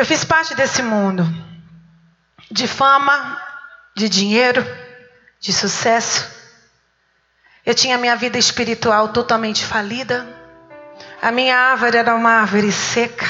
[0.00, 1.28] Eu fiz parte desse mundo
[2.50, 3.38] de fama,
[3.94, 4.66] de dinheiro,
[5.38, 6.26] de sucesso.
[7.66, 10.26] Eu tinha minha vida espiritual totalmente falida.
[11.20, 13.26] A minha árvore era uma árvore seca,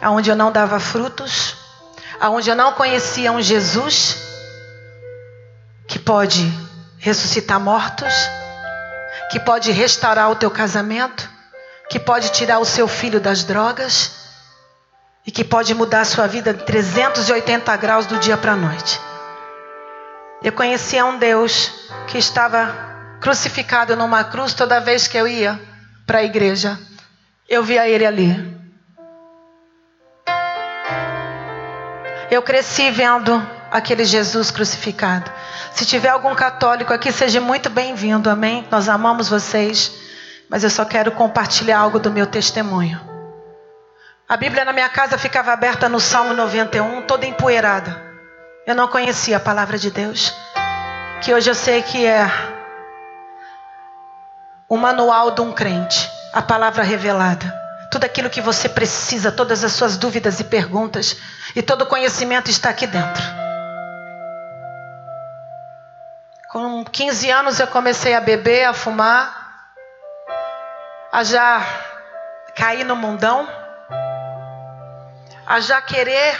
[0.00, 1.54] aonde eu não dava frutos,
[2.18, 4.16] aonde eu não conhecia um Jesus
[5.86, 6.50] que pode
[6.96, 8.14] ressuscitar mortos,
[9.30, 11.28] que pode restaurar o teu casamento,
[11.90, 14.19] que pode tirar o seu filho das drogas
[15.26, 19.00] e que pode mudar a sua vida de 380 graus do dia para a noite.
[20.42, 21.70] Eu conhecia um Deus
[22.06, 25.60] que estava crucificado numa cruz toda vez que eu ia
[26.06, 26.78] para a igreja.
[27.48, 28.60] Eu via ele ali.
[32.30, 35.30] Eu cresci vendo aquele Jesus crucificado.
[35.74, 38.66] Se tiver algum católico aqui, seja muito bem-vindo, amém?
[38.70, 39.92] Nós amamos vocês,
[40.48, 43.09] mas eu só quero compartilhar algo do meu testemunho.
[44.30, 48.00] A Bíblia na minha casa ficava aberta no Salmo 91, toda empoeirada.
[48.64, 50.32] Eu não conhecia a palavra de Deus,
[51.20, 52.30] que hoje eu sei que é
[54.68, 57.52] o manual de um crente, a palavra revelada.
[57.90, 61.16] Tudo aquilo que você precisa, todas as suas dúvidas e perguntas,
[61.56, 63.24] e todo o conhecimento está aqui dentro.
[66.52, 69.72] Com 15 anos eu comecei a beber, a fumar,
[71.10, 71.66] a já
[72.54, 73.58] cair no mundão,
[75.50, 76.38] a já querer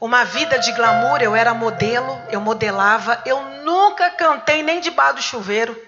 [0.00, 5.22] uma vida de glamour, eu era modelo, eu modelava, eu nunca cantei nem debaixo do
[5.22, 5.78] chuveiro.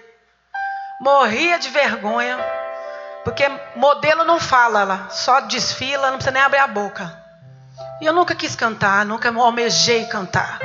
[0.99, 2.37] Morria de vergonha,
[3.23, 7.11] porque modelo não fala lá, só desfila, não precisa nem abrir a boca.
[7.99, 10.59] E eu nunca quis cantar, nunca almejei cantar.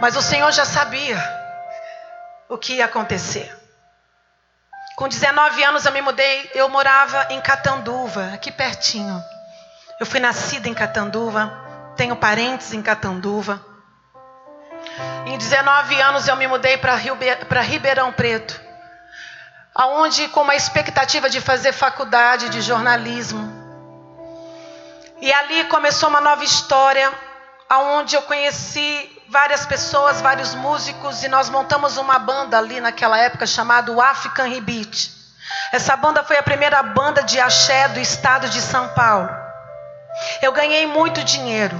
[0.00, 1.18] Mas o Senhor já sabia
[2.48, 3.52] o que ia acontecer.
[4.94, 9.33] Com 19 anos eu me mudei, eu morava em Catanduva, aqui pertinho.
[10.00, 11.52] Eu fui nascida em Catanduva,
[11.96, 13.64] tenho parentes em Catanduva.
[15.26, 18.60] Em 19 anos eu me mudei para Ribeirão Preto,
[19.74, 23.62] aonde com uma expectativa de fazer faculdade de jornalismo.
[25.20, 27.12] E ali começou uma nova história,
[27.68, 33.46] aonde eu conheci várias pessoas, vários músicos e nós montamos uma banda ali naquela época
[33.46, 35.12] chamada African Rebite.
[35.72, 39.43] Essa banda foi a primeira banda de axé do estado de São Paulo.
[40.40, 41.76] Eu ganhei muito dinheiro.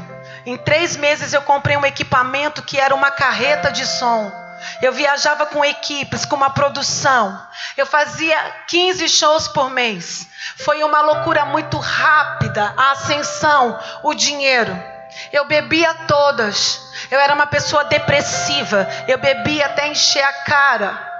[0.46, 4.32] Em três meses eu comprei um equipamento que era uma carreta de som.
[4.80, 7.40] Eu viajava com equipes, com uma produção.
[7.76, 10.28] Eu fazia 15 shows por mês.
[10.56, 14.74] Foi uma loucura muito rápida a ascensão, o dinheiro.
[15.32, 16.80] Eu bebia todas.
[17.10, 18.86] Eu era uma pessoa depressiva.
[19.06, 21.12] Eu bebia até encher a cara.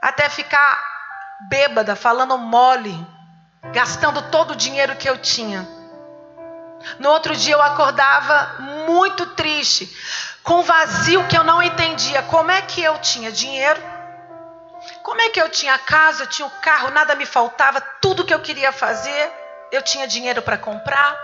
[0.00, 0.82] Até ficar
[1.48, 3.13] bêbada, falando mole
[3.72, 5.66] gastando todo o dinheiro que eu tinha.
[6.98, 9.90] No outro dia eu acordava muito triste,
[10.42, 12.22] com vazio que eu não entendia.
[12.22, 13.80] Como é que eu tinha dinheiro?
[15.02, 18.24] Como é que eu tinha casa, eu tinha o um carro, nada me faltava, tudo
[18.24, 19.32] que eu queria fazer,
[19.72, 21.16] eu tinha dinheiro para comprar?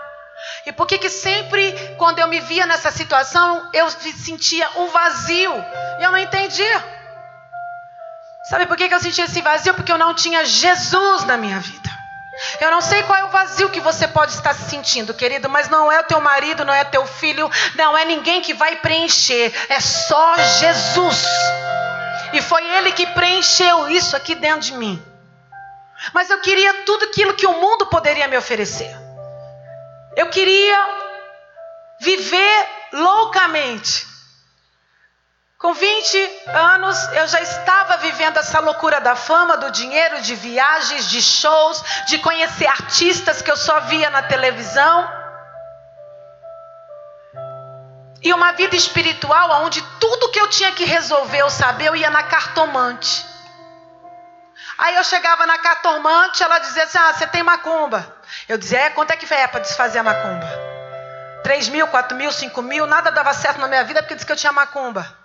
[0.65, 5.53] E por que que sempre quando eu me via nessa situação, eu sentia um vazio?
[5.99, 7.01] E eu não entendia.
[8.49, 9.73] Sabe por que, que eu sentia esse vazio?
[9.73, 11.80] Porque eu não tinha Jesus na minha vida.
[12.59, 15.69] Eu não sei qual é o vazio que você pode estar se sentindo, querido, mas
[15.69, 19.53] não é o teu marido, não é teu filho, não é ninguém que vai preencher,
[19.69, 21.25] é só Jesus.
[22.33, 25.03] E foi Ele que preencheu isso aqui dentro de mim.
[26.13, 28.91] Mas eu queria tudo aquilo que o mundo poderia me oferecer.
[30.15, 30.77] Eu queria
[31.99, 34.10] viver loucamente.
[35.61, 41.07] Com 20 anos, eu já estava vivendo essa loucura da fama, do dinheiro, de viagens,
[41.07, 45.07] de shows, de conhecer artistas que eu só via na televisão.
[48.23, 52.09] E uma vida espiritual onde tudo que eu tinha que resolver, eu saber, eu ia
[52.09, 53.23] na cartomante.
[54.79, 58.03] Aí eu chegava na cartomante, ela dizia assim: Ah, você tem macumba.
[58.49, 60.47] Eu dizia: É, quanto é que é para desfazer a macumba?
[61.43, 64.31] 3 mil, 4 mil, 5 mil, nada dava certo na minha vida porque disse que
[64.31, 65.20] eu tinha macumba.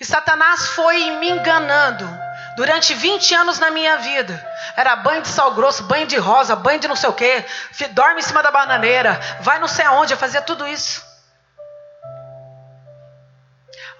[0.00, 2.08] E Satanás foi me enganando
[2.56, 4.52] durante 20 anos na minha vida.
[4.76, 7.44] Era banho de sal grosso, banho de rosa, banho de não sei o quê.
[7.90, 11.02] Dorme em cima da bananeira, vai não sei aonde, eu fazia tudo isso.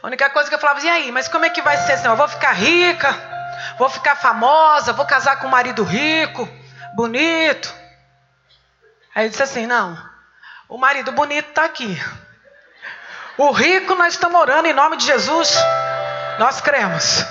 [0.03, 2.07] A única coisa que eu falava, e aí, mas como é que vai ser assim?
[2.07, 3.15] Eu vou ficar rica,
[3.79, 6.49] vou ficar famosa, vou casar com um marido rico,
[6.95, 7.73] bonito.
[9.15, 9.97] Aí ele disse assim: não,
[10.69, 12.03] o marido bonito está aqui.
[13.39, 15.55] O rico nós estamos orando em nome de Jesus.
[16.39, 17.25] Nós cremos.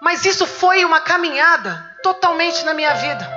[0.00, 3.28] Mas isso foi uma caminhada totalmente na minha vida.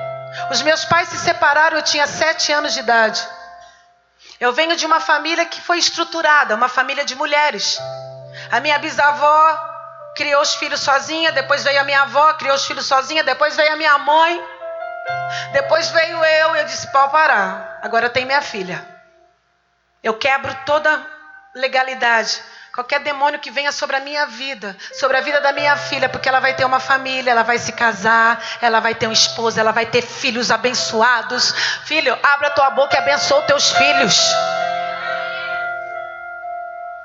[0.51, 3.25] Os meus pais se separaram, eu tinha sete anos de idade.
[4.39, 7.77] Eu venho de uma família que foi estruturada, uma família de mulheres.
[8.51, 9.59] A minha bisavó
[10.15, 13.73] criou os filhos sozinha, depois veio a minha avó, criou os filhos sozinha, depois veio
[13.73, 14.43] a minha mãe,
[15.53, 18.94] depois veio eu, e eu disse: pode parar, agora tem minha filha.
[20.05, 21.03] Eu quebro toda
[21.55, 22.39] legalidade.
[22.71, 26.29] Qualquer demônio que venha sobre a minha vida, sobre a vida da minha filha, porque
[26.29, 29.71] ela vai ter uma família, ela vai se casar, ela vai ter um esposo, ela
[29.71, 31.55] vai ter filhos abençoados.
[31.85, 34.15] Filho, abra tua boca e abençoa os teus filhos.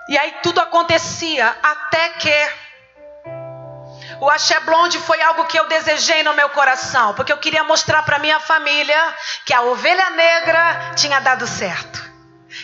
[0.07, 2.49] E aí tudo acontecia até que
[4.21, 8.03] o axé blonde foi algo que eu desejei no meu coração, porque eu queria mostrar
[8.03, 9.17] para minha família
[9.47, 12.10] que a ovelha negra tinha dado certo.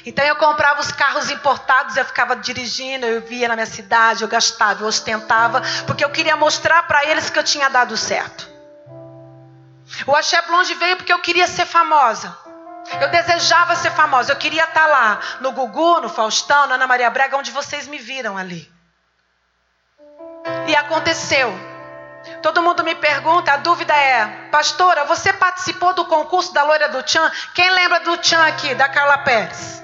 [0.05, 4.29] Então eu comprava os carros importados, eu ficava dirigindo, eu via na minha cidade, eu
[4.29, 8.49] gastava, eu ostentava, porque eu queria mostrar para eles que eu tinha dado certo.
[10.07, 12.37] O Axé Blonde veio porque eu queria ser famosa.
[13.01, 17.11] Eu desejava ser famosa, eu queria estar lá, no Gugu, no Faustão, na Ana Maria
[17.11, 18.71] Brega, onde vocês me viram ali.
[20.69, 21.76] E aconteceu.
[22.43, 27.03] Todo mundo me pergunta, a dúvida é, pastora, você participou do concurso da loira do
[27.03, 27.31] Tchan?
[27.55, 29.83] Quem lembra do Tchan aqui, da Carla Pérez?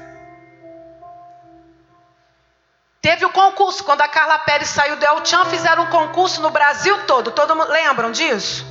[3.00, 6.50] Teve o concurso, quando a Carla Pérez saiu do El Tchan, fizeram um concurso no
[6.50, 7.32] Brasil todo.
[7.32, 8.64] Todo mundo lembram disso?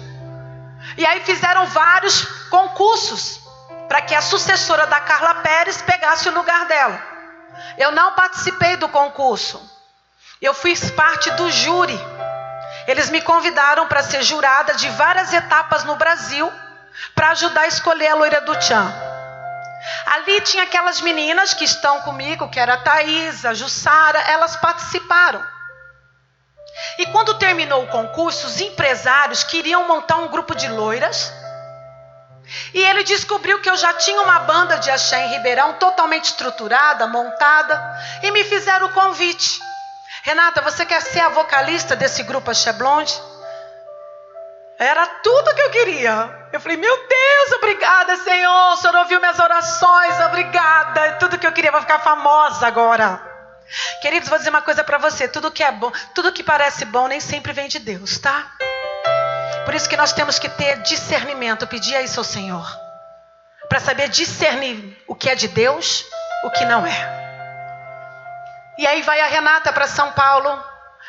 [0.97, 3.41] E aí fizeram vários concursos
[3.89, 7.01] para que a sucessora da Carla Pérez pegasse o lugar dela.
[7.77, 9.61] Eu não participei do concurso.
[10.41, 11.99] Eu fiz parte do júri.
[12.87, 16.51] Eles me convidaram para ser jurada de várias etapas no Brasil
[17.15, 18.93] para ajudar a escolher a loira do Tchan.
[20.05, 25.43] Ali tinha aquelas meninas que estão comigo, que era a Thaís, a Jussara, elas participaram.
[26.97, 31.31] E quando terminou o concurso, os empresários queriam montar um grupo de loiras.
[32.73, 37.07] E ele descobriu que eu já tinha uma banda de axé em Ribeirão totalmente estruturada,
[37.07, 37.81] montada,
[38.21, 39.61] e me fizeram o convite.
[40.23, 43.13] Renata, você quer ser a vocalista desse grupo Axé Blonde?
[44.77, 46.47] Era tudo que eu queria.
[46.53, 48.73] Eu falei, meu Deus, obrigada, Senhor.
[48.73, 51.05] O Senhor ouviu minhas orações, obrigada.
[51.05, 53.21] É tudo que eu queria, vou ficar famosa agora.
[54.01, 57.07] Queridos, vou dizer uma coisa para você: tudo que é bom, tudo que parece bom
[57.07, 58.51] nem sempre vem de Deus, tá?
[59.65, 62.67] Por isso que nós temos que ter discernimento, pedir isso ao Senhor,
[63.69, 66.05] para saber discernir o que é de Deus,
[66.43, 67.20] o que não é.
[68.77, 70.63] E aí vai a Renata para São Paulo.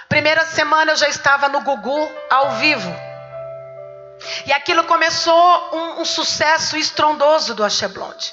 [0.09, 2.95] Primeira semana eu já estava no Gugu ao vivo.
[4.47, 8.33] E aquilo começou um, um sucesso estrondoso do Axé Blonde.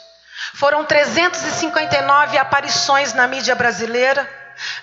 [0.56, 4.30] Foram 359 aparições na mídia brasileira.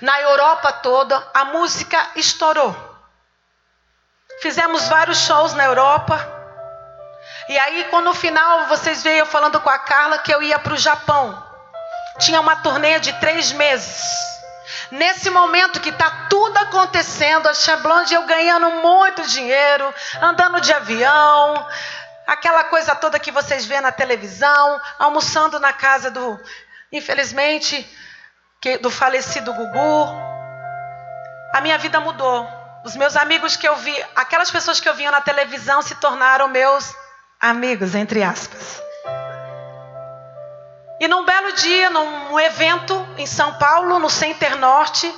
[0.01, 2.75] Na Europa toda, a música estourou.
[4.41, 6.35] Fizemos vários shows na Europa.
[7.49, 10.59] E aí, quando no final vocês veem eu falando com a Carla que eu ia
[10.59, 11.43] para o Japão.
[12.19, 14.36] Tinha uma turnê de três meses.
[14.91, 21.67] Nesse momento que está tudo acontecendo, a Chamblonde eu ganhando muito dinheiro, andando de avião,
[22.27, 26.41] aquela coisa toda que vocês vêem na televisão, almoçando na casa do,
[26.93, 27.89] infelizmente,
[28.81, 30.13] do falecido Gugu.
[31.55, 32.49] A minha vida mudou.
[32.85, 36.49] Os meus amigos que eu vi, aquelas pessoas que eu via na televisão se tornaram
[36.49, 36.95] meus
[37.41, 38.86] amigos, entre aspas.
[40.99, 45.13] E num belo dia, num evento em São Paulo, no Center Norte,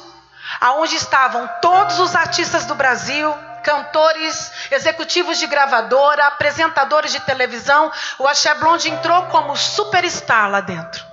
[0.61, 3.33] aonde estavam todos os artistas do Brasil,
[3.63, 11.05] cantores, executivos de gravadora, apresentadores de televisão, o Axé Blonde entrou como superstar lá dentro.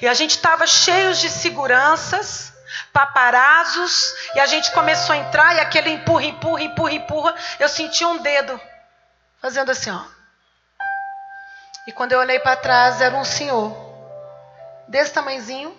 [0.00, 2.52] E a gente estava cheios de seguranças,
[2.92, 7.34] paparazos, e a gente começou a entrar e aquele empurra, empurra, empurra, empurra.
[7.60, 8.60] Eu senti um dedo
[9.40, 10.02] fazendo assim, ó.
[11.86, 13.87] E quando eu olhei para trás, era um senhor
[14.88, 15.76] desse tamanhozinho,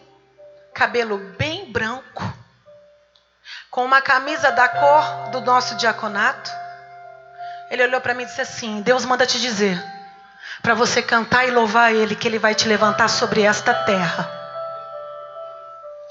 [0.74, 2.24] cabelo bem branco,
[3.70, 6.52] com uma camisa da cor do nosso diaconato.
[7.70, 9.82] Ele olhou para mim e disse assim: Deus manda te dizer
[10.62, 14.30] para você cantar e louvar Ele, que Ele vai te levantar sobre esta terra.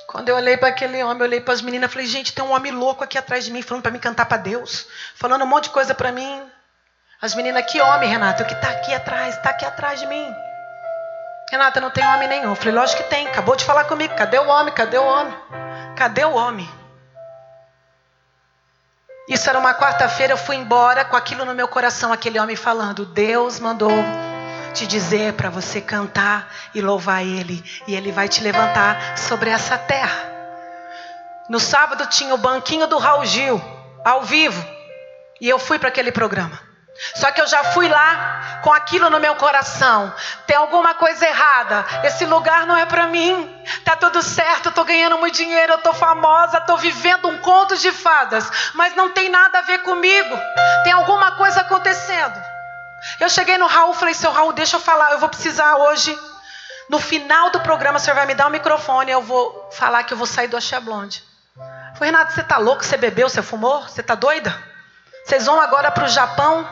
[0.07, 2.53] Quando eu olhei para aquele homem, eu olhei para as meninas, falei: gente, tem um
[2.53, 5.65] homem louco aqui atrás de mim falando para mim cantar para Deus, falando um monte
[5.65, 6.43] de coisa para mim.
[7.21, 10.48] As meninas, que homem, Renato, que está aqui atrás, está aqui atrás de mim.
[11.51, 12.51] Renata, não tem homem nenhum.
[12.51, 13.27] Eu falei, lógico que tem.
[13.27, 14.15] Acabou de falar comigo.
[14.15, 14.73] Cadê o homem?
[14.75, 15.35] Cadê o homem?
[15.97, 16.69] Cadê o homem?
[19.29, 23.05] Isso era uma quarta-feira, eu fui embora com aquilo no meu coração, aquele homem falando:
[23.05, 23.93] Deus mandou
[24.73, 29.77] te dizer para você cantar e louvar Ele, e Ele vai te levantar sobre essa
[29.77, 30.33] terra.
[31.49, 33.61] No sábado tinha o banquinho do Raul Gil,
[34.03, 34.65] ao vivo,
[35.41, 36.68] e eu fui para aquele programa.
[37.15, 40.13] Só que eu já fui lá com aquilo no meu coração.
[40.47, 41.85] Tem alguma coisa errada.
[42.03, 43.65] Esse lugar não é para mim.
[43.85, 47.93] Tá tudo certo, tô ganhando muito dinheiro, eu tô famosa, tô vivendo um conto de
[47.93, 50.39] fadas, mas não tem nada a ver comigo.
[50.85, 52.41] Tem alguma coisa acontecendo.
[53.21, 56.19] Eu cheguei no Raul, falei: "Seu Raul, deixa eu falar, eu vou precisar hoje
[56.89, 60.13] no final do programa, o senhor vai me dar o microfone, eu vou falar que
[60.13, 61.23] eu vou sair do Axé Blonde.
[61.95, 62.85] Falei, Renato, você tá louco?
[62.85, 63.29] Você bebeu?
[63.29, 63.83] Você fumou?
[63.83, 64.57] Você tá doida?
[65.25, 66.67] Vocês vão agora para o Japão?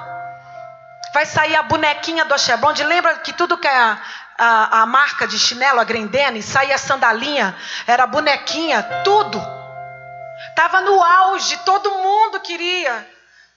[1.16, 2.85] Vai sair a bonequinha do Axé Blonde.
[2.85, 3.99] Lembra que tudo que é a,
[4.37, 7.56] a, a marca de chinelo, a Grendene, saía a sandalinha,
[7.87, 9.40] era a bonequinha, tudo.
[10.54, 12.99] Tava no auge, todo mundo queria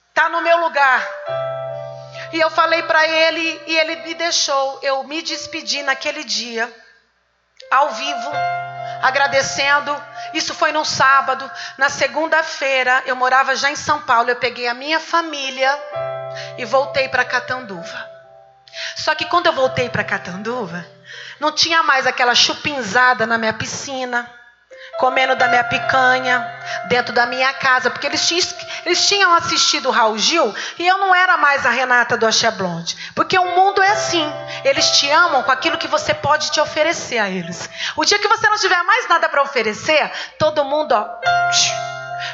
[0.08, 1.06] estar tá no meu lugar.
[2.32, 4.80] E eu falei para ele e ele me deixou.
[4.82, 6.66] Eu me despedi naquele dia,
[7.70, 8.30] ao vivo,
[9.02, 9.94] agradecendo.
[10.32, 11.50] Isso foi no sábado.
[11.76, 14.30] Na segunda-feira, eu morava já em São Paulo.
[14.30, 15.78] Eu peguei a minha família
[16.58, 18.08] e voltei para Catanduva.
[18.96, 20.84] Só que quando eu voltei para Catanduva,
[21.38, 24.30] não tinha mais aquela chupinzada na minha piscina
[25.00, 26.46] comendo da minha picanha,
[26.88, 28.46] dentro da minha casa, porque eles tinham,
[28.84, 32.50] eles tinham assistido o Raul Gil e eu não era mais a Renata do Axé
[32.50, 32.94] Blonde.
[33.14, 34.30] Porque o mundo é assim,
[34.62, 37.68] eles te amam com aquilo que você pode te oferecer a eles.
[37.96, 41.08] O dia que você não tiver mais nada para oferecer, todo mundo, ó.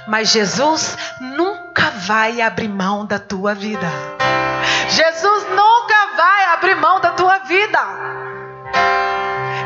[0.08, 3.90] Mas Jesus nunca vai abrir mão da tua vida.
[4.88, 7.80] Jesus nunca vai abrir mão da tua vida.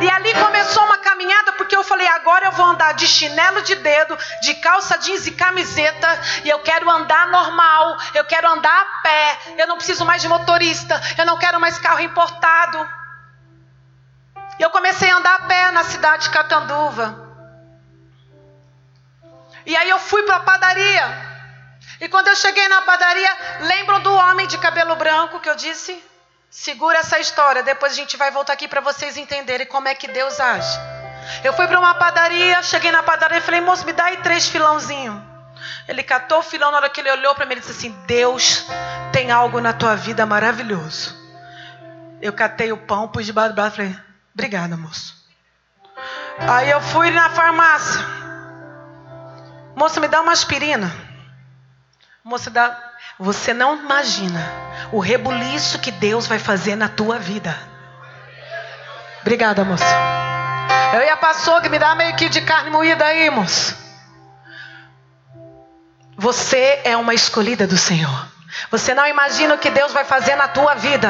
[0.00, 3.74] E ali começou uma caminhada, porque eu falei: agora eu vou andar de chinelo de
[3.74, 6.08] dedo, de calça jeans e camiseta,
[6.44, 10.28] e eu quero andar normal, eu quero andar a pé, eu não preciso mais de
[10.28, 12.88] motorista, eu não quero mais carro importado.
[14.58, 17.28] E eu comecei a andar a pé na cidade de Catanduva.
[19.66, 21.29] E aí eu fui para a padaria.
[22.00, 23.30] E quando eu cheguei na padaria,
[23.60, 26.02] lembram do homem de cabelo branco que eu disse?
[26.50, 30.08] Segura essa história, depois a gente vai voltar aqui para vocês entenderem como é que
[30.08, 30.78] Deus age.
[31.44, 34.48] Eu fui para uma padaria, cheguei na padaria e falei, moço, me dá aí três
[34.48, 35.30] filãozinhos.
[35.86, 38.66] Ele catou o filão, na hora que ele olhou para mim, ele disse assim: Deus
[39.12, 41.14] tem algo na tua vida maravilhoso.
[42.22, 43.96] Eu catei o pão, pus debaixo do e falei:
[44.32, 45.14] Obrigada, moço.
[46.38, 48.00] Aí eu fui na farmácia.
[49.74, 51.09] Moça, me dá uma aspirina.
[52.22, 52.78] Moça, dá.
[53.18, 54.40] Você não imagina
[54.92, 57.56] o rebuliço que Deus vai fazer na tua vida.
[59.22, 59.84] Obrigada, moça.
[60.92, 63.74] Eu ia para açougue, me dá meio quilo de carne moída aí, moço.
[66.16, 68.28] Você é uma escolhida do Senhor.
[68.70, 71.08] Você não imagina o que Deus vai fazer na tua vida.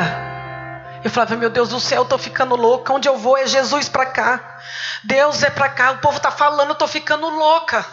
[1.03, 2.93] Eu falava, meu Deus do céu, eu tô ficando louca.
[2.93, 4.59] Onde eu vou é Jesus para cá.
[5.03, 5.91] Deus é para cá.
[5.93, 7.85] O povo tá falando, eu tô ficando louca.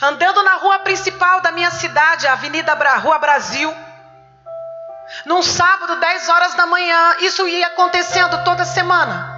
[0.00, 3.74] Andando na rua principal da minha cidade, a Avenida Bra Rua Brasil.
[5.24, 9.30] Num sábado, 10 horas da manhã, isso ia acontecendo toda semana.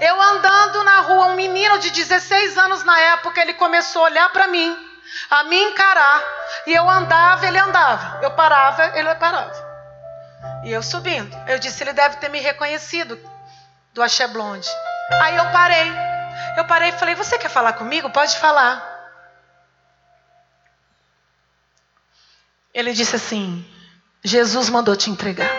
[0.00, 4.28] Eu andando na rua, um menino de 16 anos na época, ele começou a olhar
[4.30, 4.76] para mim,
[5.30, 6.22] a me encarar,
[6.66, 8.18] e eu andava, ele andava.
[8.22, 9.70] Eu parava, ele parava.
[10.64, 11.36] E eu subindo.
[11.46, 13.18] Eu disse, ele deve ter me reconhecido
[13.94, 14.68] do Axé Blonde.
[15.22, 15.92] Aí eu parei.
[16.56, 18.10] Eu parei e falei, você quer falar comigo?
[18.10, 18.89] Pode falar.
[22.72, 23.64] Ele disse assim:
[24.22, 25.50] Jesus mandou te entregar.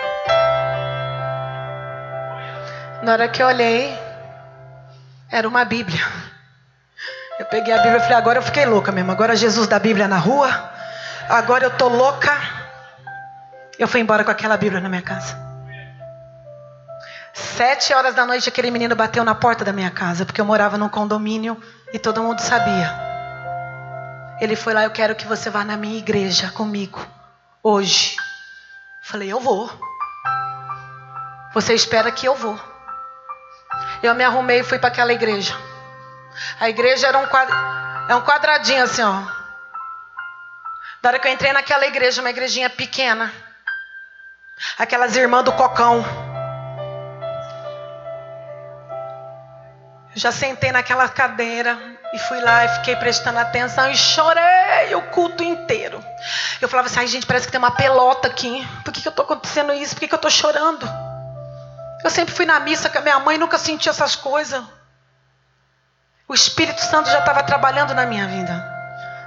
[3.03, 3.97] Na hora que eu olhei,
[5.29, 6.01] era uma Bíblia.
[7.37, 9.11] Eu peguei a Bíblia e falei: agora eu fiquei louca mesmo.
[9.11, 10.71] Agora Jesus da Bíblia na rua.
[11.27, 12.31] Agora eu tô louca.
[13.77, 15.35] Eu fui embora com aquela Bíblia na minha casa.
[17.33, 20.77] Sete horas da noite, aquele menino bateu na porta da minha casa, porque eu morava
[20.77, 21.61] num condomínio
[21.93, 23.10] e todo mundo sabia.
[24.41, 26.99] Ele foi lá: Eu quero que você vá na minha igreja comigo,
[27.61, 28.17] hoje.
[29.03, 29.69] Falei, eu vou.
[31.53, 32.59] Você espera que eu vou.
[34.01, 35.55] Eu me arrumei e fui para aquela igreja.
[36.59, 37.55] A igreja era um, quadra...
[38.09, 39.21] é um quadradinho assim, ó.
[41.01, 43.31] Da hora que eu entrei naquela igreja, uma igrejinha pequena.
[44.77, 46.03] Aquelas irmãs do cocão.
[50.15, 51.77] Eu já sentei naquela cadeira
[52.13, 56.03] e fui lá e fiquei prestando atenção e chorei o culto inteiro.
[56.59, 58.67] Eu falava assim, ai gente, parece que tem uma pelota aqui.
[58.83, 59.95] Por que, que eu estou acontecendo isso?
[59.95, 60.87] Por que, que eu estou chorando?
[62.03, 64.61] Eu sempre fui na missa com a minha mãe, nunca senti essas coisas.
[66.27, 68.71] O Espírito Santo já estava trabalhando na minha vida.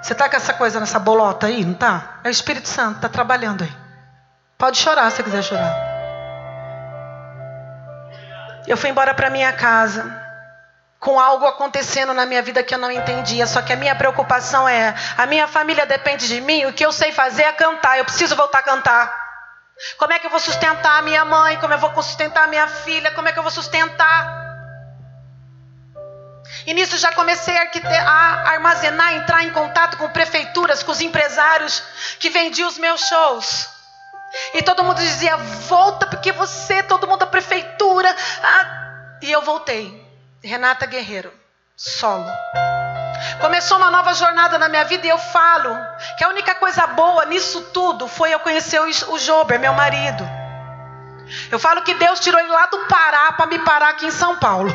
[0.03, 2.19] Você está com essa coisa nessa bolota aí, não está?
[2.23, 3.73] É o Espírito Santo, está trabalhando aí.
[4.59, 5.75] Pode chorar se quiser chorar.
[8.67, 10.24] Eu fui embora para minha casa
[11.05, 13.47] com algo acontecendo na minha vida que eu não entendia.
[13.47, 16.91] Só que a minha preocupação é: a minha família depende de mim, o que eu
[16.91, 17.99] sei fazer é cantar.
[17.99, 19.25] Eu preciso voltar a cantar.
[19.99, 21.59] Como é que eu vou sustentar a minha mãe?
[21.59, 23.11] Como eu vou sustentar a minha filha?
[23.11, 24.43] Como é que eu vou sustentar?
[26.67, 31.83] E nisso já comecei a armazenar, entrar em contato com prefeituras, com os empresários
[32.19, 33.69] que vendiam os meus shows.
[34.55, 38.15] E todo mundo dizia: volta, porque você, todo mundo da prefeitura.
[38.43, 38.81] Ah.
[39.21, 40.04] E eu voltei.
[40.45, 41.33] Renata Guerreiro,
[41.75, 42.31] solo.
[43.41, 45.75] Começou uma nova jornada na minha vida e eu falo
[46.19, 50.23] que a única coisa boa nisso tudo foi eu conhecer o Jober, meu marido.
[51.51, 54.37] Eu falo que Deus tirou ele lá do Pará para me parar aqui em São
[54.37, 54.71] Paulo.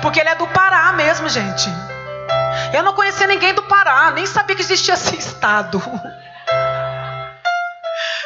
[0.00, 1.68] Porque ele é do Pará mesmo, gente.
[2.72, 5.82] Eu não conhecia ninguém do Pará, nem sabia que existia esse estado.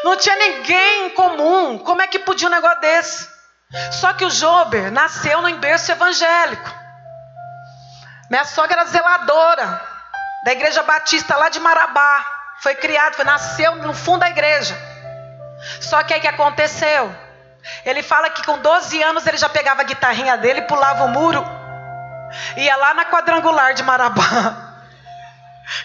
[0.05, 1.79] Não tinha ninguém em comum.
[1.79, 3.34] Como é que podia um negócio desse?
[3.91, 6.73] Só que o Jober nasceu no berço evangélico.
[8.31, 9.83] Minha sogra era zeladora
[10.45, 12.25] da igreja batista lá de Marabá.
[12.61, 14.77] Foi criado, foi, nasceu no fundo da igreja.
[15.81, 17.15] Só que aí que aconteceu?
[17.85, 21.45] Ele fala que com 12 anos ele já pegava a guitarrinha dele, pulava o muro,
[22.57, 24.23] ia lá na quadrangular de Marabá.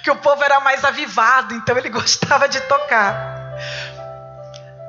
[0.04, 3.39] Que o povo era mais avivado, então ele gostava de tocar.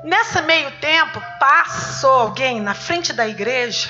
[0.03, 3.89] Nessa meio tempo, passou alguém na frente da igreja,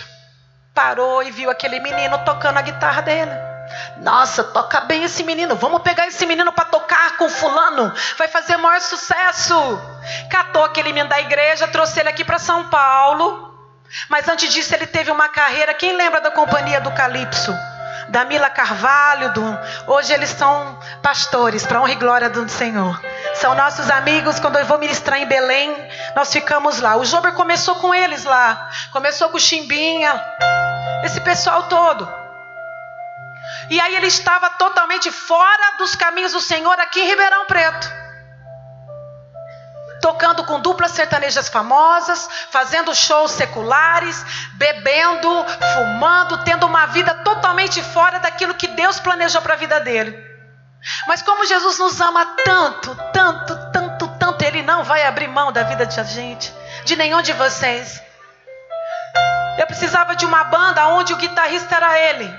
[0.73, 3.31] parou e viu aquele menino tocando a guitarra dele.
[3.97, 5.55] Nossa, toca bem esse menino.
[5.55, 7.93] Vamos pegar esse menino para tocar com fulano.
[8.17, 9.55] Vai fazer maior sucesso.
[10.29, 13.49] Catou aquele menino da igreja, trouxe ele aqui para São Paulo.
[14.09, 15.73] Mas antes disso ele teve uma carreira.
[15.73, 17.53] Quem lembra da companhia do Calypso?
[18.11, 19.33] Da Mila Carvalho.
[19.33, 19.59] Do...
[19.87, 23.01] Hoje eles são pastores, para honra e glória do Senhor.
[23.35, 24.39] São nossos amigos.
[24.39, 25.75] Quando eu vou ministrar em Belém,
[26.15, 26.97] nós ficamos lá.
[26.97, 28.69] O Jober começou com eles lá.
[28.91, 30.13] Começou com o Chimbinha.
[31.03, 32.07] Esse pessoal todo.
[33.69, 38.00] E aí ele estava totalmente fora dos caminhos do Senhor aqui em Ribeirão Preto.
[40.01, 45.29] Tocando com duplas sertanejas famosas, fazendo shows seculares, bebendo,
[45.73, 50.31] fumando, tendo uma vida totalmente fora daquilo que Deus planejou para a vida dele.
[51.07, 55.63] Mas como Jesus nos ama tanto, tanto, tanto, tanto, Ele não vai abrir mão da
[55.63, 56.51] vida de gente,
[56.83, 58.01] de nenhum de vocês.
[59.59, 62.33] Eu precisava de uma banda onde o guitarrista era ele.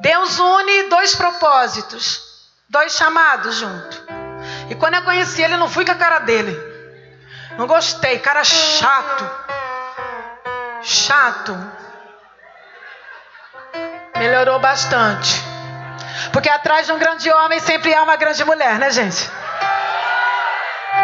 [0.00, 2.20] Deus une dois propósitos,
[2.68, 4.02] dois chamados junto.
[4.68, 6.69] E quando eu conheci ele, não fui com a cara dele.
[7.60, 9.30] Não gostei, cara chato.
[10.82, 11.54] Chato.
[14.16, 15.44] Melhorou bastante.
[16.32, 19.30] Porque atrás de um grande homem sempre há uma grande mulher, né, gente?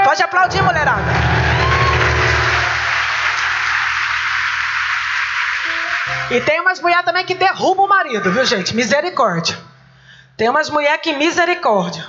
[0.03, 1.13] Pode aplaudir, mulherada.
[6.31, 8.75] E tem umas mulheres também que derrubam o marido, viu, gente?
[8.75, 9.59] Misericórdia.
[10.39, 12.07] Tem umas mulheres que misericórdia.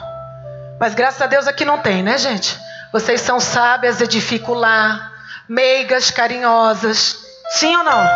[0.79, 2.57] Mas graças a Deus aqui não tem, né, gente?
[2.91, 5.12] Vocês são sábias, edificam lá,
[5.47, 7.19] meigas, carinhosas.
[7.52, 8.08] Sim ou não?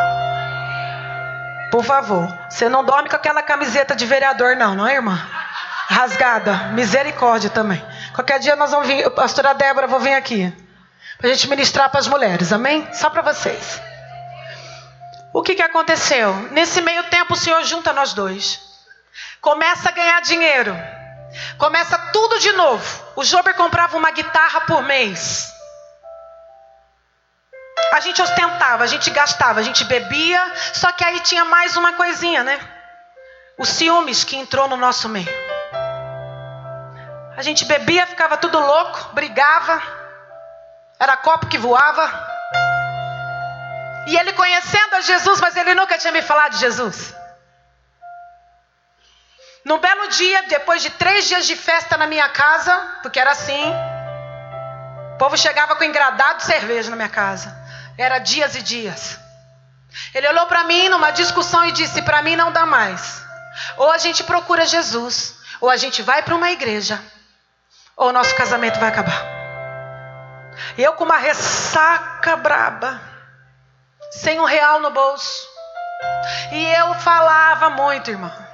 [1.72, 2.28] Por favor.
[2.50, 5.20] Você não dorme com aquela camiseta de vereador, não, não é, irmã?
[5.88, 6.70] Rasgada.
[6.74, 7.84] Misericórdia também.
[8.14, 10.54] Qualquer dia nós vamos vir, pastora Débora, vou vir aqui.
[11.18, 12.88] Pra gente ministrar para as mulheres, amém?
[12.94, 13.82] Só para vocês.
[15.34, 16.34] O que, que aconteceu?
[16.52, 18.60] Nesse meio tempo, o Senhor junta nós dois.
[19.40, 20.76] Começa a ganhar dinheiro.
[21.58, 23.04] Começa tudo de novo.
[23.16, 25.52] O Jober comprava uma guitarra por mês.
[27.94, 30.54] A gente ostentava, a gente gastava, a gente bebia.
[30.74, 32.60] Só que aí tinha mais uma coisinha, né?
[33.58, 35.30] Os ciúmes que entrou no nosso meio.
[37.38, 39.82] A gente bebia, ficava tudo louco, brigava.
[41.00, 42.32] Era copo que voava.
[44.08, 47.21] E ele conhecendo a Jesus, mas ele nunca tinha me falado de Jesus.
[49.64, 53.74] Num belo dia, depois de três dias de festa na minha casa, porque era assim,
[55.14, 57.56] o povo chegava com engradado cerveja na minha casa.
[57.98, 59.20] Era dias e dias.
[60.14, 63.24] Ele olhou para mim numa discussão e disse: Para mim não dá mais.
[63.78, 67.00] Ou a gente procura Jesus, ou a gente vai para uma igreja,
[67.96, 69.26] ou o nosso casamento vai acabar.
[70.78, 73.00] Eu com uma ressaca braba
[74.12, 75.48] sem um real no bolso.
[76.52, 78.51] E eu falava muito, irmão.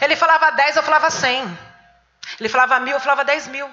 [0.00, 1.58] Ele falava 10, eu falava 100.
[2.40, 3.68] Ele falava mil, eu falava 10 mil.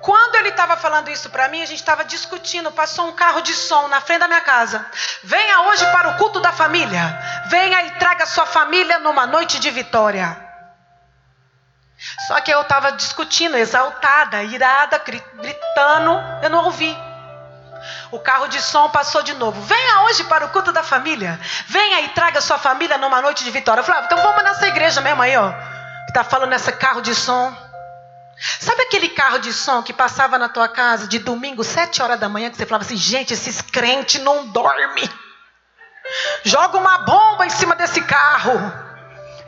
[0.00, 2.70] Quando ele estava falando isso para mim, a gente estava discutindo.
[2.70, 4.86] Passou um carro de som na frente da minha casa.
[5.24, 7.18] Venha hoje para o culto da família.
[7.48, 10.36] Venha e traga sua família numa noite de vitória.
[12.26, 16.22] Só que eu estava discutindo, exaltada, irada, gritando.
[16.42, 16.96] Eu não ouvi.
[18.10, 19.60] O carro de som passou de novo.
[19.62, 21.38] Venha hoje para o culto da família.
[21.66, 23.80] Venha e traga sua família numa noite de vitória.
[23.80, 25.52] Eu falei, ah, então vamos nessa igreja mesmo aí, ó.
[26.06, 27.54] Que tá falando nessa carro de som.
[28.60, 32.28] Sabe aquele carro de som que passava na tua casa de domingo, sete horas da
[32.28, 35.08] manhã, que você falava assim, gente, esses crentes não dormem.
[36.44, 38.72] Joga uma bomba em cima desse carro.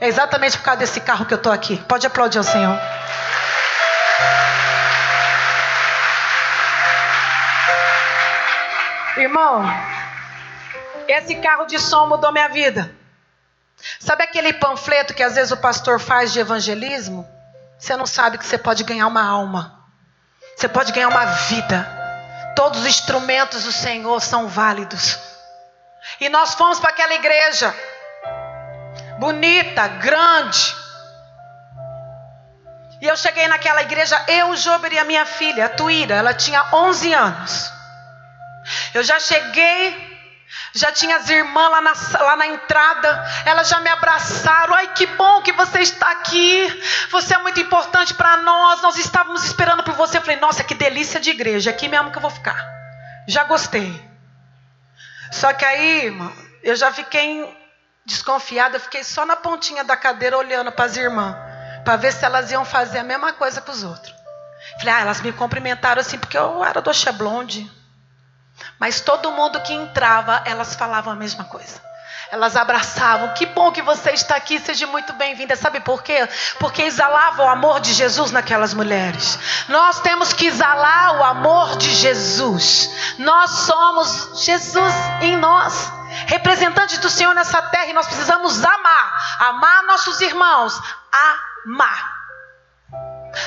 [0.01, 1.77] É exatamente por causa desse carro que eu estou aqui.
[1.89, 2.79] Pode aplaudir ao Senhor.
[9.21, 9.65] Irmão,
[11.07, 12.95] esse carro de som mudou minha vida.
[13.99, 17.29] Sabe aquele panfleto que às vezes o pastor faz de evangelismo?
[17.79, 19.79] Você não sabe que você pode ganhar uma alma.
[20.57, 21.87] Você pode ganhar uma vida.
[22.57, 25.19] Todos os instrumentos do Senhor são válidos.
[26.21, 27.75] E nós fomos para aquela igreja.
[29.19, 30.77] Bonita, grande.
[33.01, 36.65] E eu cheguei naquela igreja, eu, Jober e a minha filha, a Tuíra, ela tinha
[36.73, 37.78] 11 anos.
[38.95, 40.19] Eu já cheguei,
[40.73, 41.93] já tinha as irmãs lá na,
[42.25, 44.75] lá na entrada, elas já me abraçaram.
[44.75, 46.83] Ai, que bom que você está aqui.
[47.11, 48.81] Você é muito importante para nós.
[48.81, 50.19] Nós estávamos esperando por você.
[50.19, 51.71] Eu falei, nossa, que delícia de igreja.
[51.71, 52.59] Aqui mesmo que eu vou ficar.
[53.27, 54.09] Já gostei.
[55.31, 57.47] Só que aí, irmão, eu já fiquei
[58.07, 58.77] desconfiada.
[58.77, 61.37] Eu fiquei só na pontinha da cadeira olhando para as irmãs,
[61.85, 64.15] para ver se elas iam fazer a mesma coisa com os outros.
[64.79, 67.78] Falei, ah, elas me cumprimentaram assim porque eu era do Blonde.
[68.79, 71.89] Mas todo mundo que entrava, elas falavam a mesma coisa.
[72.31, 73.33] Elas abraçavam.
[73.35, 75.57] Que bom que você está aqui, seja muito bem-vinda.
[75.57, 76.29] Sabe por quê?
[76.59, 79.39] Porque exalava o amor de Jesus naquelas mulheres.
[79.69, 83.17] Nós temos que exalar o amor de Jesus.
[83.19, 85.91] Nós somos Jesus em nós.
[86.27, 89.39] Representantes do Senhor nessa terra e nós precisamos amar.
[89.41, 90.79] Amar nossos irmãos.
[91.65, 92.19] Amar.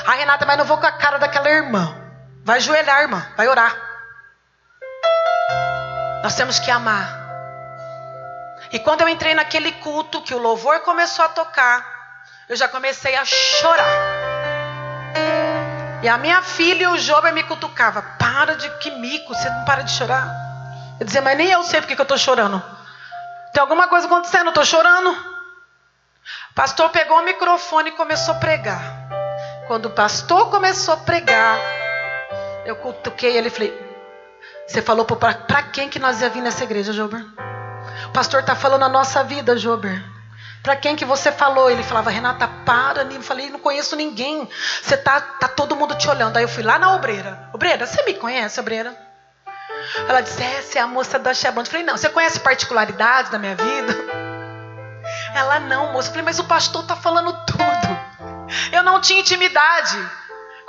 [0.07, 1.95] A Renata, mas não vou com a cara daquela irmã.
[2.43, 3.25] Vai ajoelhar, irmã.
[3.37, 3.90] Vai orar.
[6.23, 7.19] Nós temos que amar.
[8.71, 11.86] E quando eu entrei naquele culto que o louvor começou a tocar,
[12.47, 13.86] eu já comecei a chorar.
[16.03, 18.01] E a minha filha e o Jober me cutucava.
[18.17, 20.27] Para de que mico, você não para de chorar.
[20.99, 22.62] Eu dizia, mas nem eu sei porque que eu estou chorando.
[23.53, 25.12] Tem alguma coisa acontecendo, eu estou chorando.
[26.51, 28.81] O pastor pegou o microfone e começou a pregar.
[29.67, 31.57] Quando o pastor começou a pregar,
[32.65, 33.90] eu cutuquei ele e falei,
[34.67, 37.26] você falou para quem que nós ia vir nessa igreja, Jober?
[38.08, 40.02] O pastor está falando a nossa vida, Jober.
[40.63, 41.69] Para quem que você falou?
[41.69, 43.02] Ele falava, Renata, para.
[43.04, 44.47] Eu falei, não conheço ninguém.
[44.82, 46.38] Você tá, tá todo mundo te olhando.
[46.38, 47.50] Aí eu fui lá na obreira.
[47.52, 48.95] Obreira, você me conhece, obreira?
[50.08, 51.67] Ela disse, é, você é a moça da Chebonde.
[51.67, 53.95] Eu falei, não, você conhece particularidades da minha vida?
[55.34, 56.10] Ela, não, moça.
[56.10, 58.02] Eu falei, mas o pastor está falando tudo.
[58.71, 59.97] Eu não tinha intimidade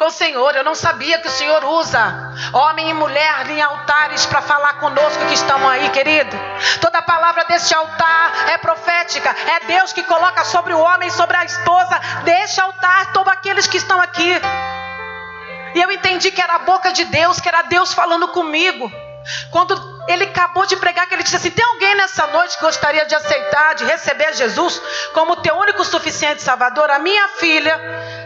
[0.03, 0.57] com o Senhor.
[0.57, 5.25] Eu não sabia que o Senhor usa homem e mulher em altares para falar conosco
[5.27, 6.37] que estão aí, querido.
[6.81, 9.31] Toda palavra deste altar é profética.
[9.31, 13.77] É Deus que coloca sobre o homem, sobre a esposa, deste altar, todos aqueles que
[13.77, 14.41] estão aqui.
[15.73, 18.91] E eu entendi que era a boca de Deus, que era Deus falando comigo.
[19.53, 23.07] Quando ele acabou de pregar, que ele disse assim: Tem alguém nessa noite que gostaria
[23.07, 24.83] de aceitar, de receber Jesus
[25.15, 26.91] como teu único suficiente Salvador?
[26.91, 27.81] A minha filha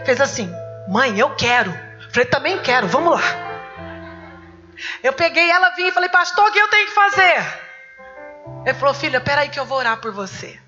[0.06, 0.65] fez assim.
[0.88, 1.72] Mãe, eu quero.
[2.12, 3.46] Falei, também quero, vamos lá.
[5.02, 7.66] Eu peguei ela, vim e falei, pastor, o que eu tenho que fazer?
[8.64, 10.60] Ele falou, filha, peraí que eu vou orar por você.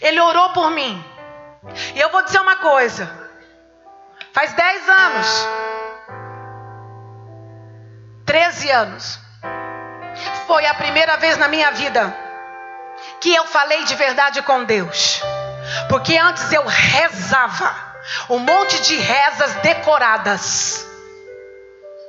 [0.00, 1.04] Ele orou por mim.
[1.94, 3.10] E eu vou dizer uma coisa.
[4.32, 5.48] Faz 10 anos.
[8.24, 9.20] 13 anos.
[10.46, 12.14] Foi a primeira vez na minha vida
[13.20, 15.22] que eu falei de verdade com Deus.
[15.88, 17.95] Porque antes eu rezava
[18.30, 20.86] um monte de rezas decoradas.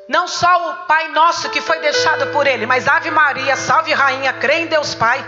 [0.07, 4.31] Não só o Pai Nosso que foi deixado por ele, mas Ave Maria, Salve Rainha,
[4.33, 5.23] crê em Deus Pai.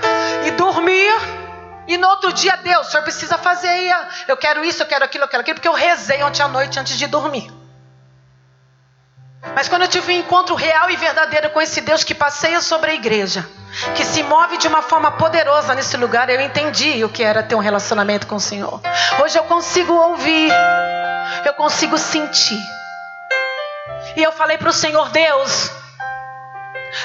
[0.46, 1.16] E dormia.
[1.88, 3.92] E no outro dia, Deus, o senhor precisa fazer.
[4.28, 6.80] Eu quero isso, eu quero aquilo, eu quero aquilo, porque eu rezei ontem à noite
[6.80, 7.59] antes de dormir.
[9.56, 12.92] Mas quando eu tive um encontro real e verdadeiro com esse Deus que passeia sobre
[12.92, 13.48] a igreja,
[13.96, 17.56] que se move de uma forma poderosa nesse lugar, eu entendi o que era ter
[17.56, 18.82] um relacionamento com o Senhor.
[19.22, 20.52] Hoje eu consigo ouvir,
[21.46, 22.60] eu consigo sentir.
[24.16, 25.72] E eu falei para o Senhor, Deus,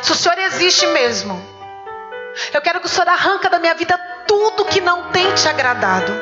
[0.03, 1.41] se o Senhor existe mesmo,
[2.53, 6.13] eu quero que o Senhor arranca da minha vida tudo que não tem te agradado.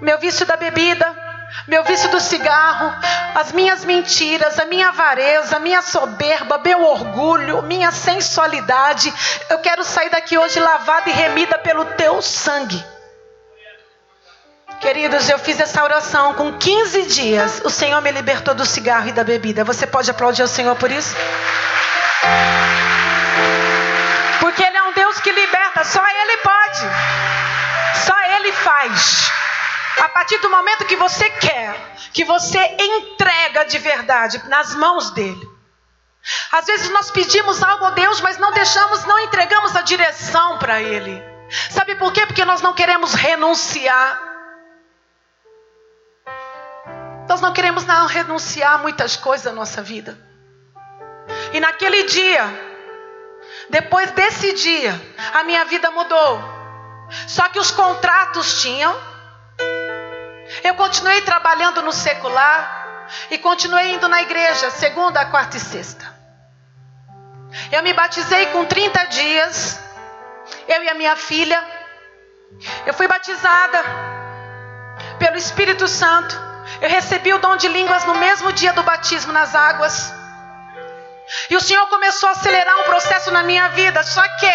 [0.00, 1.25] Meu vício da bebida,
[1.66, 2.94] meu vício do cigarro,
[3.34, 9.12] as minhas mentiras, a minha avareza, a minha soberba, meu orgulho, minha sensualidade.
[9.50, 12.84] Eu quero sair daqui hoje lavada e remida pelo teu sangue.
[14.80, 17.62] Queridos, eu fiz essa oração com 15 dias.
[17.64, 19.64] O Senhor me libertou do cigarro e da bebida.
[19.64, 21.16] Você pode aplaudir o Senhor por isso?
[24.38, 26.80] Porque Ele é um Deus que liberta, só Ele pode.
[28.04, 29.32] Só Ele faz.
[29.98, 31.74] A partir do momento que você quer,
[32.12, 35.56] que você entrega de verdade nas mãos dele.
[36.52, 40.82] Às vezes nós pedimos algo a Deus, mas não deixamos, não entregamos a direção para
[40.82, 41.22] Ele.
[41.70, 42.26] Sabe por quê?
[42.26, 44.20] Porque nós não queremos renunciar.
[47.28, 50.18] Nós não queremos não renunciar a muitas coisas da nossa vida.
[51.52, 52.44] E naquele dia,
[53.70, 55.00] depois desse dia,
[55.34, 56.40] a minha vida mudou.
[57.26, 58.94] Só que os contratos tinham.
[60.62, 66.14] Eu continuei trabalhando no secular e continuei indo na igreja, segunda, quarta e sexta.
[67.72, 69.80] Eu me batizei com 30 dias,
[70.68, 71.62] eu e a minha filha.
[72.84, 73.82] Eu fui batizada
[75.18, 76.46] pelo Espírito Santo.
[76.80, 80.12] Eu recebi o dom de línguas no mesmo dia do batismo nas águas.
[81.50, 84.46] E o Senhor começou a acelerar um processo na minha vida, só que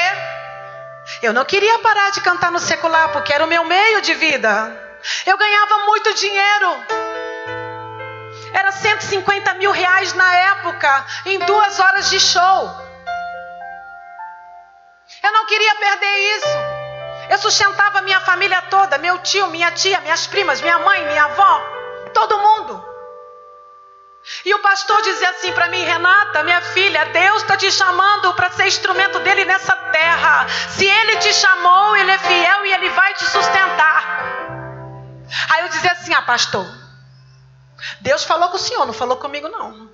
[1.21, 4.90] eu não queria parar de cantar no secular, porque era o meu meio de vida.
[5.25, 6.85] Eu ganhava muito dinheiro.
[8.53, 12.69] Era 150 mil reais na época, em duas horas de show.
[15.23, 16.57] Eu não queria perder isso.
[17.29, 21.61] Eu sustentava minha família toda, meu tio, minha tia, minhas primas, minha mãe, minha avó,
[22.13, 22.91] todo mundo.
[24.45, 28.51] E o pastor dizia assim para mim, Renata, minha filha, Deus está te chamando para
[28.51, 30.47] ser instrumento dele nessa terra.
[30.69, 34.40] Se ele te chamou, ele é fiel e ele vai te sustentar.
[35.49, 36.65] Aí eu dizia assim, ah, pastor,
[38.01, 39.89] Deus falou com o senhor, não falou comigo não.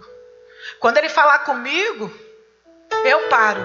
[0.80, 2.12] Quando ele falar comigo,
[3.06, 3.62] eu paro.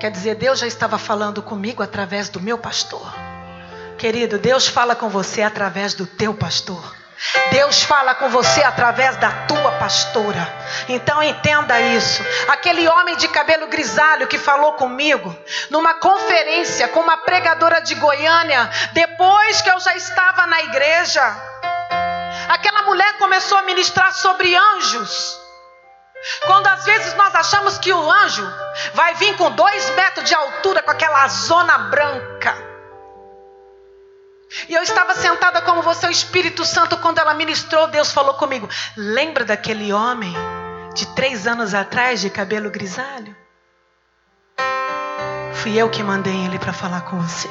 [0.00, 3.06] Quer dizer, Deus já estava falando comigo através do meu pastor.
[3.98, 6.96] Querido, Deus fala com você através do teu pastor.
[7.50, 10.46] Deus fala com você através da tua pastora.
[10.88, 12.22] Então entenda isso.
[12.48, 15.34] Aquele homem de cabelo grisalho que falou comigo
[15.70, 21.22] numa conferência com uma pregadora de Goiânia, depois que eu já estava na igreja,
[22.50, 25.40] aquela mulher começou a ministrar sobre anjos.
[26.46, 28.46] Quando às vezes nós achamos que o anjo
[28.92, 32.69] vai vir com dois metros de altura, com aquela zona branca.
[34.68, 38.68] E eu estava sentada como você, o Espírito Santo, quando ela ministrou, Deus falou comigo:
[38.96, 40.34] Lembra daquele homem
[40.94, 43.36] de três anos atrás, de cabelo grisalho?
[45.54, 47.50] Fui eu que mandei ele para falar com você.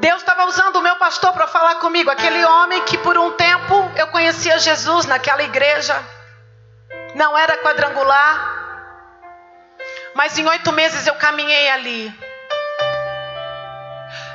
[0.00, 3.90] Deus estava usando o meu pastor para falar comigo, aquele homem que por um tempo
[3.96, 5.96] eu conhecia Jesus naquela igreja,
[7.14, 8.54] não era quadrangular,
[10.14, 12.25] mas em oito meses eu caminhei ali.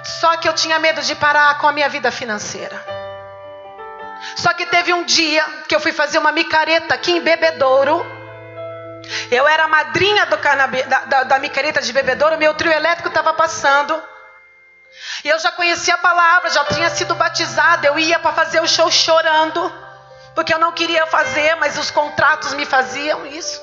[0.03, 3.01] Só que eu tinha medo de parar com a minha vida financeira.
[4.35, 8.05] Só que teve um dia que eu fui fazer uma micareta aqui em Bebedouro.
[9.29, 13.33] Eu era a madrinha do da, da, da micareta de Bebedouro, meu trio elétrico estava
[13.33, 14.01] passando.
[15.23, 17.87] E eu já conhecia a palavra, já tinha sido batizada.
[17.87, 19.71] Eu ia para fazer o show chorando,
[20.35, 23.61] porque eu não queria fazer, mas os contratos me faziam isso.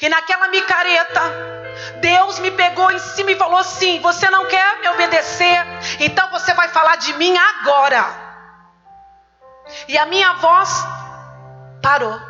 [0.00, 1.20] E naquela micareta,
[2.00, 5.66] Deus me pegou em cima e falou assim: Você não quer me obedecer?
[6.00, 8.04] Então você vai falar de mim agora.
[9.88, 10.70] E a minha voz
[11.82, 12.20] parou.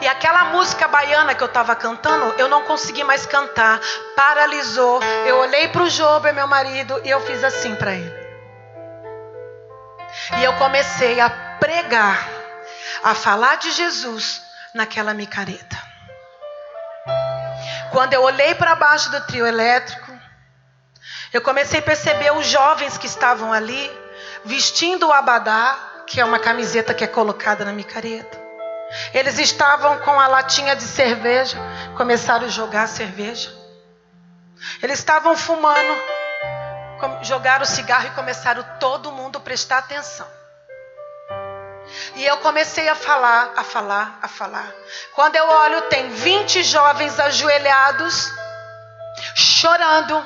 [0.00, 3.80] E aquela música baiana que eu estava cantando, eu não consegui mais cantar.
[4.14, 5.00] Paralisou.
[5.26, 8.22] Eu olhei para o Jober, meu marido, e eu fiz assim para ele.
[10.38, 12.28] E eu comecei a pregar,
[13.02, 14.42] a falar de Jesus
[14.74, 15.81] naquela micareta.
[17.92, 20.10] Quando eu olhei para baixo do trio elétrico,
[21.30, 23.90] eu comecei a perceber os jovens que estavam ali,
[24.46, 28.40] vestindo o abadá, que é uma camiseta que é colocada na micareta.
[29.12, 31.58] Eles estavam com a latinha de cerveja,
[31.94, 33.52] começaram a jogar cerveja.
[34.82, 35.94] Eles estavam fumando,
[37.22, 40.26] jogaram o cigarro e começaram todo mundo a prestar atenção.
[42.14, 44.72] E eu comecei a falar, a falar, a falar.
[45.12, 48.30] Quando eu olho, tem 20 jovens ajoelhados,
[49.34, 50.24] chorando.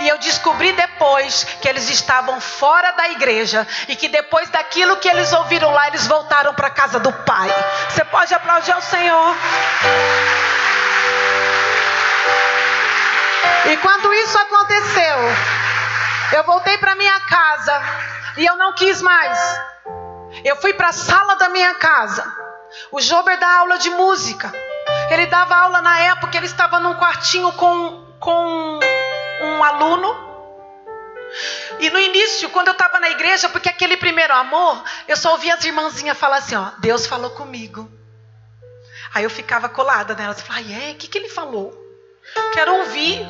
[0.00, 5.08] E eu descobri depois que eles estavam fora da igreja e que depois daquilo que
[5.08, 7.48] eles ouviram lá, eles voltaram para a casa do Pai.
[7.88, 9.36] Você pode aplaudir ao Senhor.
[13.66, 15.18] E quando isso aconteceu,
[16.32, 17.82] eu voltei para minha casa
[18.36, 19.38] e eu não quis mais.
[20.44, 22.24] Eu fui para a sala da minha casa.
[22.92, 24.52] O Jober dá aula de música.
[25.10, 28.78] Ele dava aula na época, ele estava num quartinho com, com
[29.42, 30.28] um aluno.
[31.80, 35.54] E no início, quando eu estava na igreja, porque aquele primeiro amor, eu só ouvia
[35.54, 37.90] as irmãzinhas falar assim: ó, Deus falou comigo.
[39.14, 40.40] Aí eu ficava colada nelas.
[40.40, 41.72] Falei, é, o que, que ele falou?
[42.52, 43.20] Quero ouvir.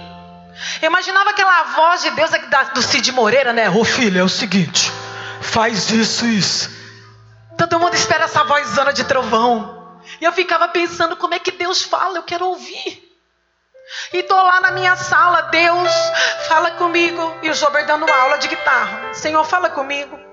[0.83, 2.31] Eu imaginava aquela voz de Deus
[2.75, 3.71] do Cid Moreira, né?
[3.71, 4.91] Ô filho, é o seguinte,
[5.41, 6.78] faz isso, isso.
[7.59, 10.01] Todo mundo espera essa vozona de trovão.
[10.21, 13.05] E eu ficava pensando como é que Deus fala, eu quero ouvir.
[14.13, 15.91] E tô lá na minha sala, Deus
[16.47, 17.35] fala comigo.
[17.43, 19.13] E o Jober dando aula de guitarra.
[19.13, 20.28] Senhor, fala comigo.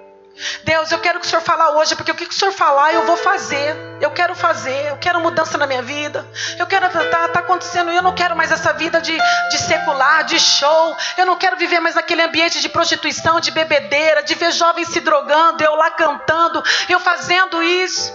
[0.66, 3.06] Deus, eu quero que o Senhor fale hoje, porque o que o Senhor falar eu
[3.06, 3.76] vou fazer.
[4.02, 6.28] Eu quero fazer, eu quero mudança na minha vida.
[6.60, 9.18] Eu quero tá, tá acontecendo, eu não quero mais essa vida de,
[9.50, 10.96] de secular, de show.
[11.18, 15.00] Eu não quero viver mais naquele ambiente de prostituição, de bebedeira, de ver jovens se
[15.00, 18.14] drogando, eu lá cantando, eu fazendo isso.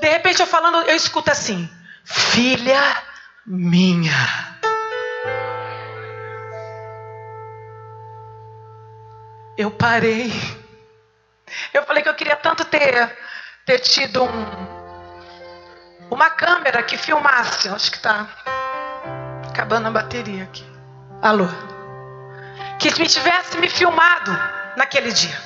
[0.00, 1.68] De repente eu falando, eu escuto assim:
[2.04, 2.80] "Filha
[3.44, 4.60] minha.
[9.56, 10.59] Eu parei.
[11.72, 13.16] Eu falei que eu queria tanto ter,
[13.64, 14.46] ter tido um,
[16.10, 17.68] uma câmera que filmasse.
[17.68, 18.26] Acho que está
[19.48, 20.64] acabando a bateria aqui.
[21.22, 21.46] Alô?
[22.78, 24.30] Que me tivesse me filmado
[24.76, 25.38] naquele dia.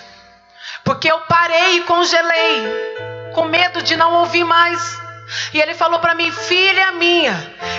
[0.84, 5.03] Porque eu parei e congelei, com medo de não ouvir mais.
[5.52, 7.34] E ele falou para mim, filha minha,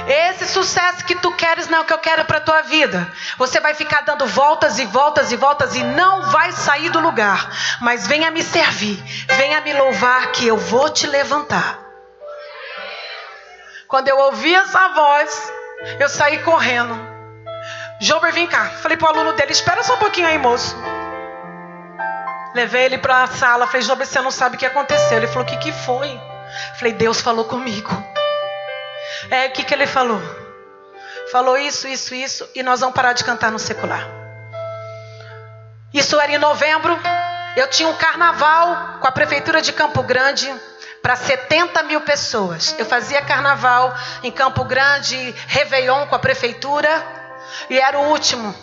[0.08, 3.12] esse sucesso que tu queres não é o que eu quero para tua vida.
[3.38, 7.49] Você vai ficar dando voltas e voltas e voltas e não vai sair do lugar.
[7.81, 9.01] Mas venha me servir,
[9.38, 11.79] venha me louvar que eu vou te levantar.
[13.88, 15.53] Quando eu ouvi essa voz,
[15.99, 16.99] eu saí correndo.
[17.99, 18.65] Jober, vem cá.
[18.81, 20.75] Falei pro aluno dele, espera só um pouquinho aí, moço.
[22.53, 25.17] Levei ele para a sala, falei, Jober, você não sabe o que aconteceu.
[25.17, 26.19] Ele falou, o que, que foi?
[26.77, 27.91] Falei, Deus falou comigo.
[29.29, 30.21] É, o que, que ele falou?
[31.31, 34.07] Falou isso, isso, isso, e nós vamos parar de cantar no secular.
[35.93, 36.97] Isso era em novembro.
[37.55, 40.53] Eu tinha um carnaval com a prefeitura de Campo Grande
[41.01, 42.75] para 70 mil pessoas.
[42.77, 46.89] Eu fazia carnaval em Campo Grande, Réveillon com a prefeitura,
[47.69, 48.53] e era o último.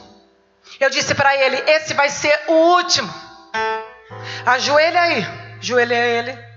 [0.78, 3.12] Eu disse para ele: esse vai ser o último.
[4.44, 5.26] Ajoelha aí.
[5.58, 6.51] Ajoelha ele.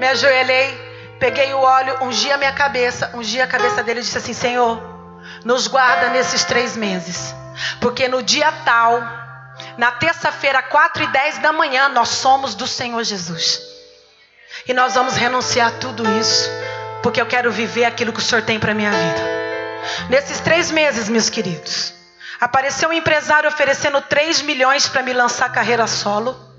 [0.00, 4.18] Me ajoelhei, peguei o óleo, ungi a minha cabeça, ungi a cabeça dele e disse
[4.18, 4.80] assim: Senhor,
[5.44, 7.34] nos guarda nesses três meses,
[7.80, 9.00] porque no dia tal,
[9.76, 13.60] na terça-feira, quatro e dez da manhã, nós somos do Senhor Jesus.
[14.66, 16.48] E nós vamos renunciar a tudo isso,
[17.02, 19.42] porque eu quero viver aquilo que o Senhor tem para minha vida.
[20.08, 21.92] Nesses três meses, meus queridos,
[22.40, 26.51] apareceu um empresário oferecendo 3 milhões para me lançar carreira solo.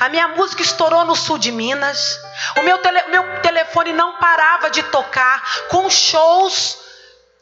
[0.00, 2.18] A minha música estourou no sul de Minas.
[2.58, 6.78] O meu, tele, meu telefone não parava de tocar com shows.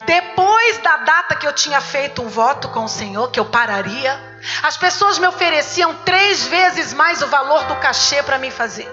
[0.05, 4.19] Depois da data que eu tinha feito um voto com o Senhor, que eu pararia,
[4.63, 8.89] as pessoas me ofereciam três vezes mais o valor do cachê para me fazer.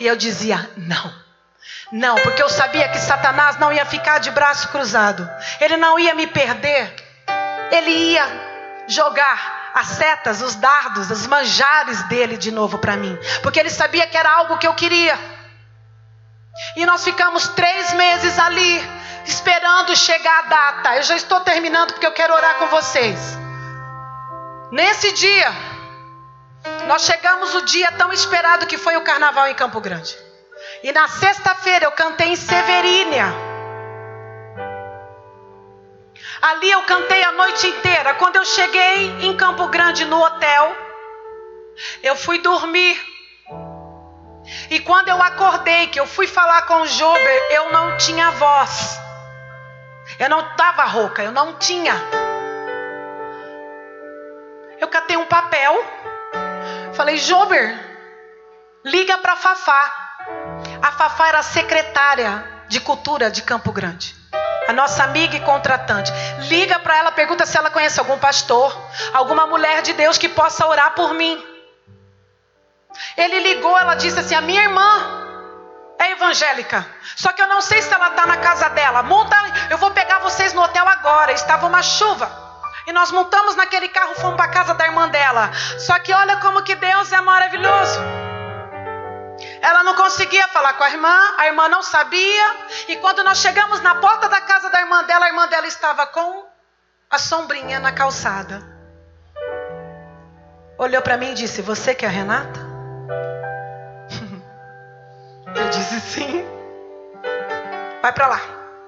[0.00, 1.14] E eu dizia: não,
[1.92, 5.28] não, porque eu sabia que Satanás não ia ficar de braço cruzado,
[5.60, 6.94] ele não ia me perder,
[7.70, 8.26] ele ia
[8.88, 14.06] jogar as setas, os dardos, os manjares dele de novo para mim, porque ele sabia
[14.06, 15.18] que era algo que eu queria.
[16.76, 18.82] E nós ficamos três meses ali,
[19.26, 20.96] esperando chegar a data.
[20.96, 23.38] Eu já estou terminando porque eu quero orar com vocês.
[24.72, 25.52] Nesse dia,
[26.86, 30.16] nós chegamos o dia tão esperado que foi o carnaval em Campo Grande.
[30.82, 33.45] E na sexta-feira eu cantei em Severínia.
[36.40, 38.14] Ali eu cantei a noite inteira.
[38.14, 40.76] Quando eu cheguei em Campo Grande no hotel,
[42.02, 43.00] eu fui dormir.
[44.70, 48.98] E quando eu acordei, que eu fui falar com o Jober, eu não tinha voz.
[50.18, 51.94] Eu não estava rouca, eu não tinha.
[54.78, 55.74] Eu catei um papel,
[56.94, 57.74] falei, Jober,
[58.84, 59.92] liga para Fafá.
[60.82, 64.25] A Fafá era secretária de cultura de Campo Grande
[64.66, 66.12] a nossa amiga e contratante.
[66.48, 68.76] Liga para ela, pergunta se ela conhece algum pastor,
[69.12, 71.42] alguma mulher de Deus que possa orar por mim.
[73.16, 75.24] Ele ligou, ela disse assim: A minha irmã
[75.98, 79.02] é evangélica, só que eu não sei se ela está na casa dela.
[79.02, 79.36] Monta,
[79.70, 81.32] eu vou pegar vocês no hotel agora.
[81.32, 82.44] Estava uma chuva.
[82.86, 85.50] E nós montamos naquele carro, fomos para a casa da irmã dela.
[85.78, 88.25] Só que olha como que Deus é maravilhoso.
[89.60, 92.56] Ela não conseguia falar com a irmã, a irmã não sabia.
[92.88, 96.06] E quando nós chegamos na porta da casa da irmã dela, a irmã dela estava
[96.06, 96.46] com
[97.10, 98.62] a sombrinha na calçada.
[100.78, 102.60] Olhou para mim e disse: Você que é a Renata?
[105.54, 106.44] Eu disse: Sim.
[108.02, 108.40] Vai para lá.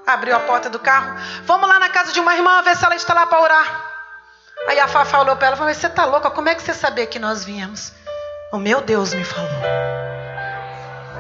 [0.07, 1.15] Abriu a porta do carro.
[1.45, 3.85] Vamos lá na casa de uma irmã ver se ela está lá para orar.
[4.67, 6.31] Aí a Fafá olhou para ela e falou: Você tá louca?
[6.31, 7.93] Como é que você sabia que nós viemos?
[8.53, 9.98] O meu Deus me falou.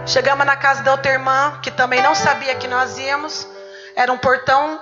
[0.08, 3.46] Chegamos na casa da outra irmã, que também não sabia que nós íamos.
[3.94, 4.80] Era um portão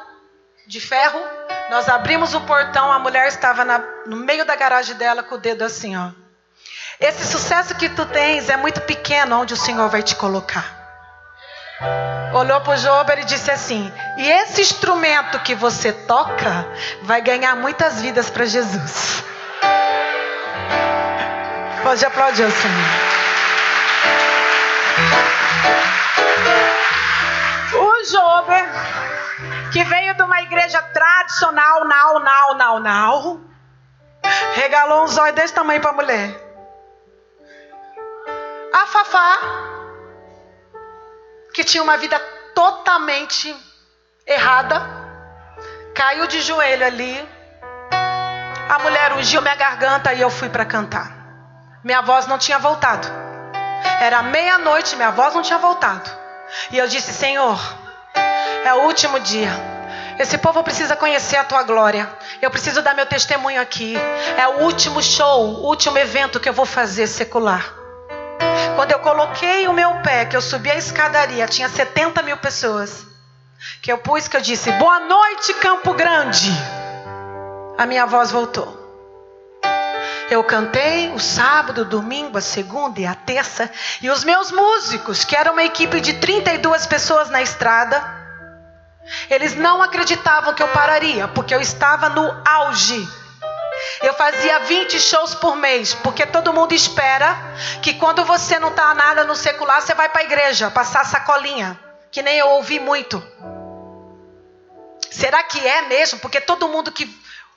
[0.69, 1.21] de ferro.
[1.69, 5.39] Nós abrimos o portão, a mulher estava na, no meio da garagem dela com o
[5.39, 6.11] dedo assim, ó.
[7.01, 10.65] Esse sucesso que tu tens é muito pequeno onde o Senhor vai te colocar.
[12.33, 16.69] Olhou para o Jober e disse assim: E esse instrumento que você toca
[17.03, 19.25] vai ganhar muitas vidas para Jesus.
[21.83, 23.16] Pode aplaudir o Senhor.
[28.11, 28.69] Jober,
[29.73, 33.41] que veio de uma igreja tradicional, nau, nau, nau, nau,
[34.55, 36.43] regalou um zóio desse tamanho para a mulher.
[38.73, 39.39] A Fafá
[41.57, 42.19] que tinha uma vida
[42.55, 43.57] totalmente
[44.27, 44.79] errada,
[45.95, 47.29] caiu de joelho ali.
[48.69, 51.17] A mulher ungiu minha garganta e eu fui para cantar.
[51.83, 53.09] Minha voz não tinha voltado.
[54.03, 56.11] Era meia-noite, minha voz não tinha voltado.
[56.71, 57.59] E eu disse: Senhor,
[58.67, 59.51] é o último dia.
[60.19, 62.11] Esse povo precisa conhecer a tua glória.
[62.43, 63.95] Eu preciso dar meu testemunho aqui.
[64.37, 67.73] É o último show, o último evento que eu vou fazer secular.
[68.75, 73.07] Quando eu coloquei o meu pé, que eu subi a escadaria, tinha 70 mil pessoas.
[73.81, 76.51] Que eu pus, que eu disse: Boa noite, Campo Grande.
[77.79, 78.85] A minha voz voltou.
[80.29, 83.71] Eu cantei o sábado, o domingo, a segunda e a terça.
[84.03, 88.16] E os meus músicos, que eram uma equipe de 32 pessoas na estrada,
[89.31, 93.07] eles não acreditavam que eu pararia, porque eu estava no auge
[94.03, 97.37] eu fazia 20 shows por mês, porque todo mundo espera
[97.83, 101.79] que quando você não está nada no secular, você vai para a igreja passar sacolinha,
[102.11, 103.23] que nem eu ouvi muito.
[105.11, 106.19] Será que é mesmo?
[106.19, 107.07] Porque todo mundo que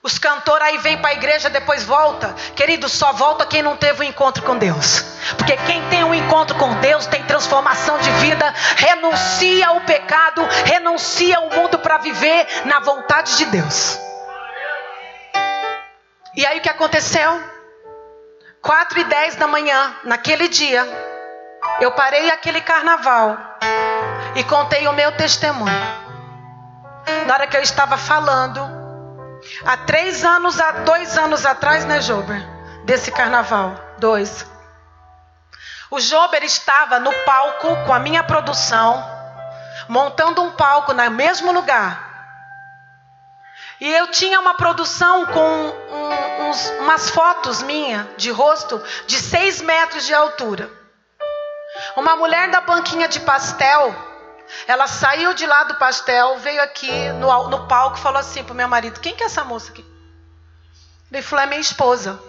[0.01, 2.33] os cantores aí vem para a igreja depois volta.
[2.55, 5.01] Querido, só volta quem não teve um encontro com Deus.
[5.37, 11.37] Porque quem tem um encontro com Deus tem transformação de vida, renuncia ao pecado, renuncia
[11.37, 13.99] ao mundo para viver na vontade de Deus.
[16.33, 17.43] E aí o que aconteceu?
[18.61, 20.87] 4 e 10 da manhã, naquele dia,
[21.81, 23.37] eu parei aquele carnaval
[24.35, 25.99] e contei o meu testemunho.
[27.25, 28.78] Na hora que eu estava falando,
[29.65, 32.41] há três anos, há dois anos atrás, né, Jober?
[32.85, 34.45] Desse carnaval, dois.
[35.91, 39.03] O Jober estava no palco com a minha produção,
[39.87, 42.07] montando um palco no mesmo lugar.
[43.81, 49.61] E eu tinha uma produção com um, uns, umas fotos minha de rosto de seis
[49.61, 50.69] metros de altura.
[51.95, 53.95] Uma mulher da banquinha de pastel,
[54.67, 58.53] ela saiu de lá do pastel, veio aqui no, no palco e falou assim para
[58.53, 59.85] o meu marido: Quem que é essa moça aqui?
[61.11, 62.19] Ele falou: É minha esposa.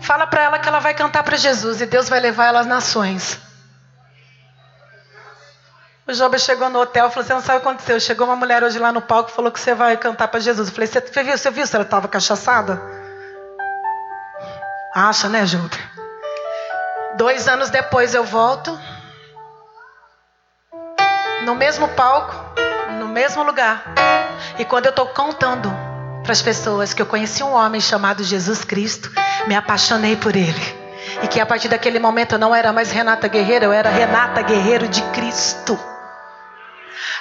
[0.00, 2.66] Fala para ela que ela vai cantar para Jesus e Deus vai levar ela às
[2.66, 3.38] nações.
[6.06, 8.00] O Job chegou no hotel e falou: Você não sabe o que aconteceu.
[8.00, 10.68] Chegou uma mulher hoje lá no palco e falou que você vai cantar para Jesus.
[10.68, 12.80] Eu falei: Você viu, você viu se ela estava cachaçada?
[14.94, 15.70] Acha, né, Job?
[17.16, 18.78] Dois anos depois eu volto.
[21.48, 22.34] No mesmo palco,
[22.98, 23.82] no mesmo lugar.
[24.58, 25.74] E quando eu estou contando
[26.22, 29.10] para as pessoas que eu conheci um homem chamado Jesus Cristo,
[29.46, 30.60] me apaixonei por ele.
[31.22, 34.42] E que a partir daquele momento eu não era mais Renata Guerreiro, eu era Renata
[34.42, 35.80] Guerreiro de Cristo.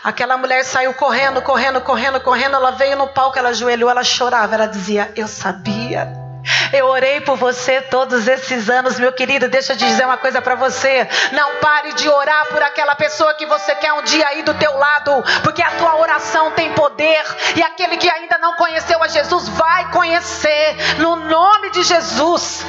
[0.04, 2.58] Aquela mulher saiu correndo, correndo, correndo, correndo.
[2.58, 4.56] Ela veio no palco, ela ajoelhou, ela chorava.
[4.56, 6.27] Ela dizia: Eu sabia.
[6.74, 9.48] Eu orei por você todos esses anos, meu querido.
[9.48, 11.08] Deixa eu dizer uma coisa para você.
[11.32, 14.78] Não pare de orar por aquela pessoa que você quer um dia aí do teu
[14.78, 17.24] lado, porque a tua oração tem poder
[17.56, 22.66] e aquele que ainda não conheceu a Jesus vai conhecer no nome de Jesus.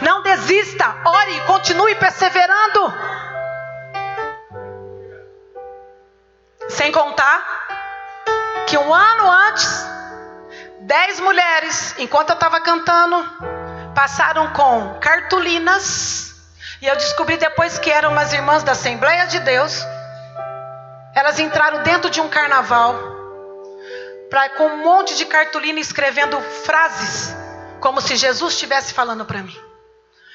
[0.00, 2.94] Não desista, ore, continue perseverando.
[6.68, 7.56] Sem contar
[8.66, 9.86] que um ano antes,
[10.86, 13.16] dez mulheres, enquanto eu estava cantando,
[13.92, 16.32] passaram com cartolinas.
[16.80, 19.84] E eu descobri depois que eram umas irmãs da Assembleia de Deus.
[21.12, 22.94] Elas entraram dentro de um carnaval
[24.30, 27.34] pra, com um monte de cartolina escrevendo frases,
[27.80, 29.58] como se Jesus estivesse falando para mim.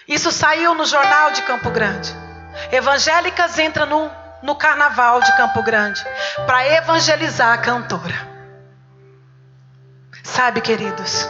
[0.08, 2.14] Isso saiu no jornal de Campo Grande.
[2.72, 6.04] Evangélicas entram no no carnaval de Campo Grande
[6.48, 8.31] para evangelizar a cantora.
[10.24, 11.28] Sabe, queridos,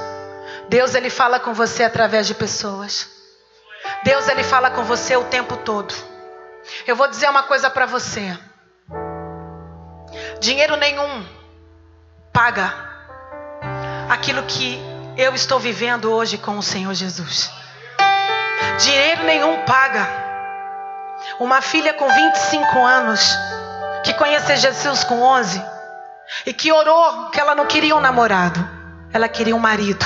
[0.69, 3.09] Deus ele fala com você através de pessoas.
[4.03, 5.93] Deus ele fala com você o tempo todo.
[6.85, 8.37] Eu vou dizer uma coisa para você.
[10.39, 11.25] Dinheiro nenhum
[12.33, 12.73] paga
[14.09, 14.79] aquilo que
[15.17, 17.51] eu estou vivendo hoje com o Senhor Jesus.
[18.79, 20.07] Dinheiro nenhum paga.
[21.39, 23.21] Uma filha com 25 anos,
[24.03, 25.63] que conheceu Jesus com 11,
[26.45, 28.67] e que orou que ela não queria um namorado,
[29.13, 30.05] ela queria um marido.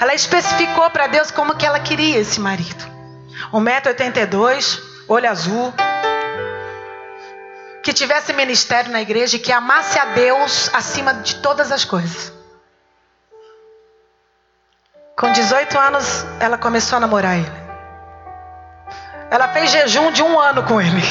[0.00, 2.84] Ela especificou para Deus como que ela queria esse marido.
[3.52, 5.72] 1,82m, olho azul,
[7.82, 12.32] que tivesse ministério na igreja e que amasse a Deus acima de todas as coisas.
[15.16, 17.64] Com 18 anos, ela começou a namorar ele.
[19.30, 21.02] Ela fez jejum de um ano com ele.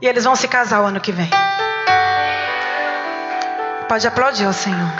[0.00, 1.30] E eles vão se casar o ano que vem.
[3.88, 4.92] Pode aplaudir ao Senhor.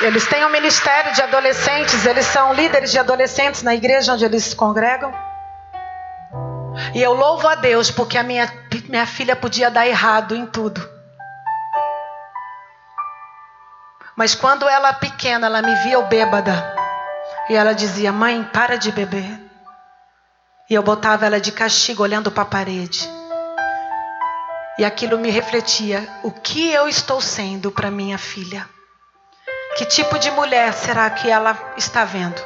[0.00, 4.44] Eles têm um ministério de adolescentes, eles são líderes de adolescentes na igreja onde eles
[4.44, 5.12] se congregam.
[6.94, 8.50] E eu louvo a Deus porque a minha,
[8.88, 10.88] minha filha podia dar errado em tudo.
[14.16, 16.74] Mas quando ela pequena, ela me via bêbada.
[17.48, 19.38] E ela dizia: Mãe, para de beber.
[20.68, 23.19] E eu botava ela de castigo olhando para a parede.
[24.78, 28.68] E aquilo me refletia: o que eu estou sendo para minha filha?
[29.76, 32.42] Que tipo de mulher será que ela está vendo?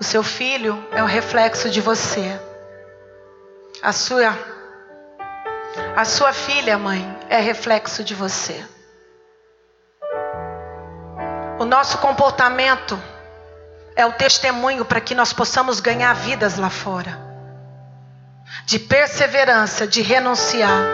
[0.00, 2.40] O seu filho é um reflexo de você.
[3.82, 4.36] A sua
[5.96, 8.64] a sua filha, mãe, é reflexo de você.
[11.58, 12.98] O nosso comportamento
[13.94, 17.19] é o testemunho para que nós possamos ganhar vidas lá fora.
[18.70, 20.84] De perseverança, de renunciar.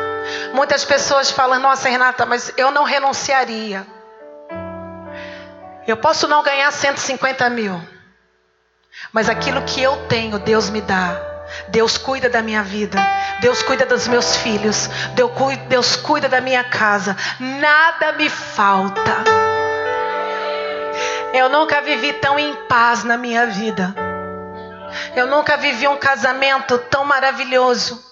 [0.55, 3.87] Muitas pessoas falam: Nossa, Renata, mas eu não renunciaria.
[5.87, 7.79] Eu posso não ganhar 150 mil,
[9.12, 11.20] mas aquilo que eu tenho, Deus me dá.
[11.68, 12.99] Deus cuida da minha vida,
[13.43, 14.89] Deus cuida dos meus filhos,
[15.68, 19.22] Deus cuida da minha casa, nada me falta.
[21.35, 24.16] Eu nunca vivi tão em paz na minha vida.
[25.14, 28.05] Eu nunca vivi um casamento tão maravilhoso.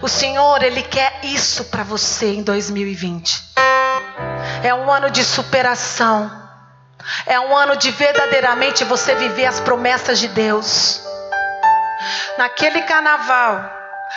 [0.00, 3.42] O Senhor, Ele quer isso para você em 2020.
[4.62, 6.30] É um ano de superação.
[7.26, 11.02] É um ano de verdadeiramente você viver as promessas de Deus.
[12.38, 13.70] Naquele carnaval,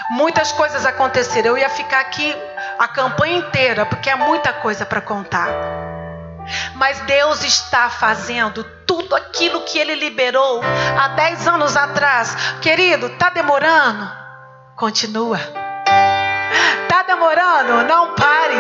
[0.10, 1.50] muitas coisas aconteceram.
[1.50, 2.36] Eu ia ficar aqui
[2.80, 5.48] a campanha inteira, porque é muita coisa para contar.
[6.76, 10.62] Mas Deus está fazendo tudo aquilo que Ele liberou
[10.98, 12.36] há 10 anos atrás.
[12.62, 14.10] Querido, está demorando?
[14.76, 15.40] Continua.
[16.84, 17.84] Está demorando?
[17.84, 18.56] Não pare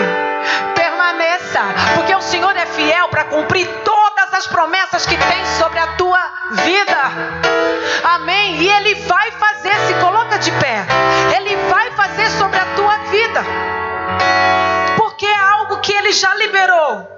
[0.76, 1.62] permaneça,
[1.96, 6.20] porque o Senhor é fiel para cumprir todas as promessas que tem sobre a tua
[6.52, 6.98] vida.
[8.04, 8.56] Amém?
[8.58, 10.86] E Ele vai fazer, se coloca de pé,
[11.36, 13.44] Ele vai fazer sobre a tua vida,
[14.98, 17.17] porque é algo que Ele já liberou.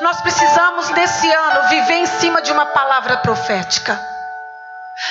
[0.00, 3.98] Nós precisamos nesse ano viver em cima de uma palavra profética.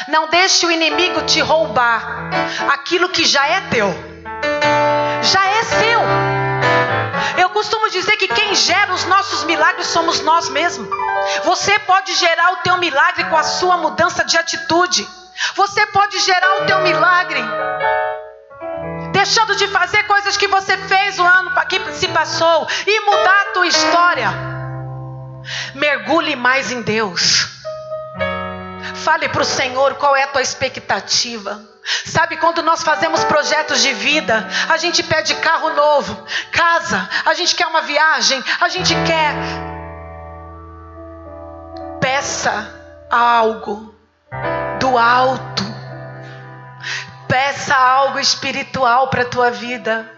[0.10, 2.30] Não deixe o inimigo te roubar
[2.70, 3.88] aquilo que já é teu.
[5.22, 6.02] Já é seu.
[7.38, 10.90] Eu costumo dizer que quem gera os nossos milagres somos nós mesmos.
[11.46, 15.08] Você pode gerar o teu milagre com a sua mudança de atitude.
[15.56, 17.42] Você pode gerar o teu milagre
[19.12, 23.54] deixando de fazer coisas que você fez o ano que se passou e mudar a
[23.54, 24.57] tua história.
[25.74, 27.50] Mergulhe mais em Deus.
[28.96, 31.62] Fale para o Senhor qual é a tua expectativa.
[32.06, 37.56] Sabe quando nós fazemos projetos de vida, a gente pede carro novo, casa, a gente
[37.56, 39.34] quer uma viagem, a gente quer.
[42.02, 42.74] Peça
[43.10, 43.96] algo
[44.80, 45.64] do alto.
[47.28, 50.10] Peça algo espiritual para a tua vida.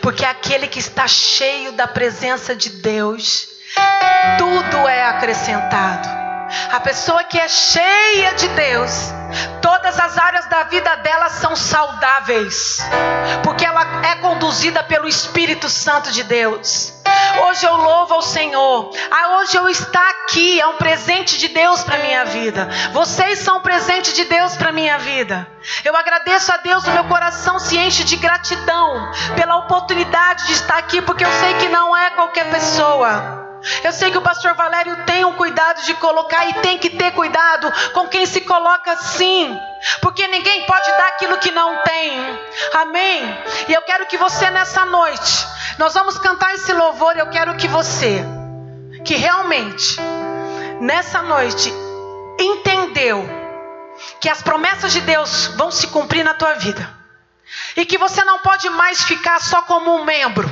[0.00, 3.46] Porque aquele que está cheio da presença de Deus,
[4.38, 6.08] tudo é acrescentado.
[6.70, 9.12] A pessoa que é cheia de Deus,
[9.62, 12.78] todas as áreas da vida dela são saudáveis,
[13.42, 16.92] porque ela é conduzida pelo Espírito Santo de Deus.
[17.44, 18.90] Hoje eu louvo ao Senhor.
[19.10, 22.68] Ah, hoje eu estar aqui é um presente de Deus para minha vida.
[22.92, 25.48] Vocês são um presente de Deus para minha vida.
[25.84, 30.76] Eu agradeço a Deus, o meu coração se enche de gratidão pela oportunidade de estar
[30.76, 33.51] aqui, porque eu sei que não é qualquer pessoa.
[33.84, 37.12] Eu sei que o pastor Valério tem um cuidado de colocar e tem que ter
[37.12, 39.58] cuidado com quem se coloca assim,
[40.00, 42.38] porque ninguém pode dar aquilo que não tem.
[42.74, 43.22] Amém?
[43.68, 45.46] E eu quero que você nessa noite,
[45.78, 48.24] nós vamos cantar esse louvor, eu quero que você
[49.04, 49.98] que realmente
[50.80, 51.72] nessa noite
[52.38, 53.28] entendeu
[54.20, 56.88] que as promessas de Deus vão se cumprir na tua vida.
[57.76, 60.48] E que você não pode mais ficar só como um membro.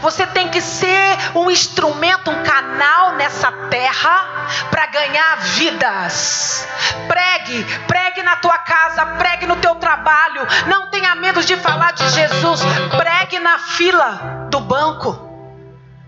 [0.00, 6.66] Você tem que ser um instrumento, um canal nessa terra para ganhar vidas.
[7.06, 10.46] Pregue, pregue na tua casa, pregue no teu trabalho.
[10.66, 12.60] Não tenha medo de falar de Jesus.
[12.96, 15.26] Pregue na fila do banco.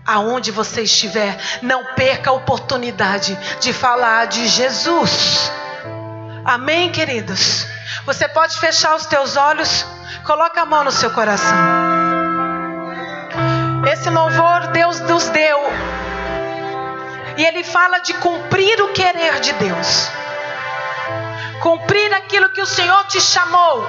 [0.05, 5.51] Aonde você estiver, não perca a oportunidade de falar de Jesus.
[6.43, 7.67] Amém, queridos?
[8.05, 9.85] Você pode fechar os teus olhos,
[10.25, 12.00] coloca a mão no seu coração.
[13.85, 15.59] Esse louvor Deus nos deu.
[17.37, 20.09] E ele fala de cumprir o querer de Deus.
[21.61, 23.83] Cumprir aquilo que o Senhor te chamou.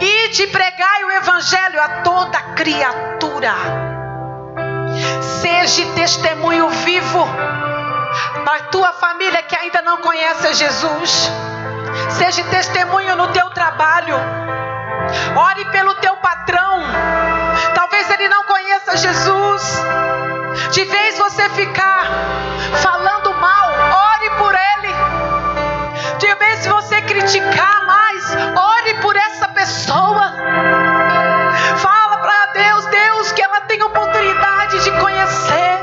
[0.00, 3.54] E de pregar o evangelho a toda criatura.
[5.40, 7.26] Seja testemunho vivo
[8.44, 11.30] para tua família que ainda não conhece Jesus.
[12.10, 14.16] Seja testemunho no teu trabalho.
[15.36, 16.82] Ore pelo teu patrão.
[17.94, 19.62] Talvez ele não conheça Jesus.
[20.72, 22.04] De vez você ficar
[22.82, 24.92] falando mal, ore por ele.
[26.18, 30.32] De vez você criticar mais, ore por essa pessoa.
[31.76, 35.78] Fala para Deus, Deus, que ela tenha oportunidade de conhecer.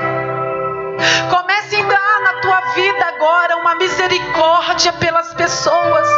[1.30, 6.10] Comece a dar na tua vida agora uma misericórdia pelas pessoas.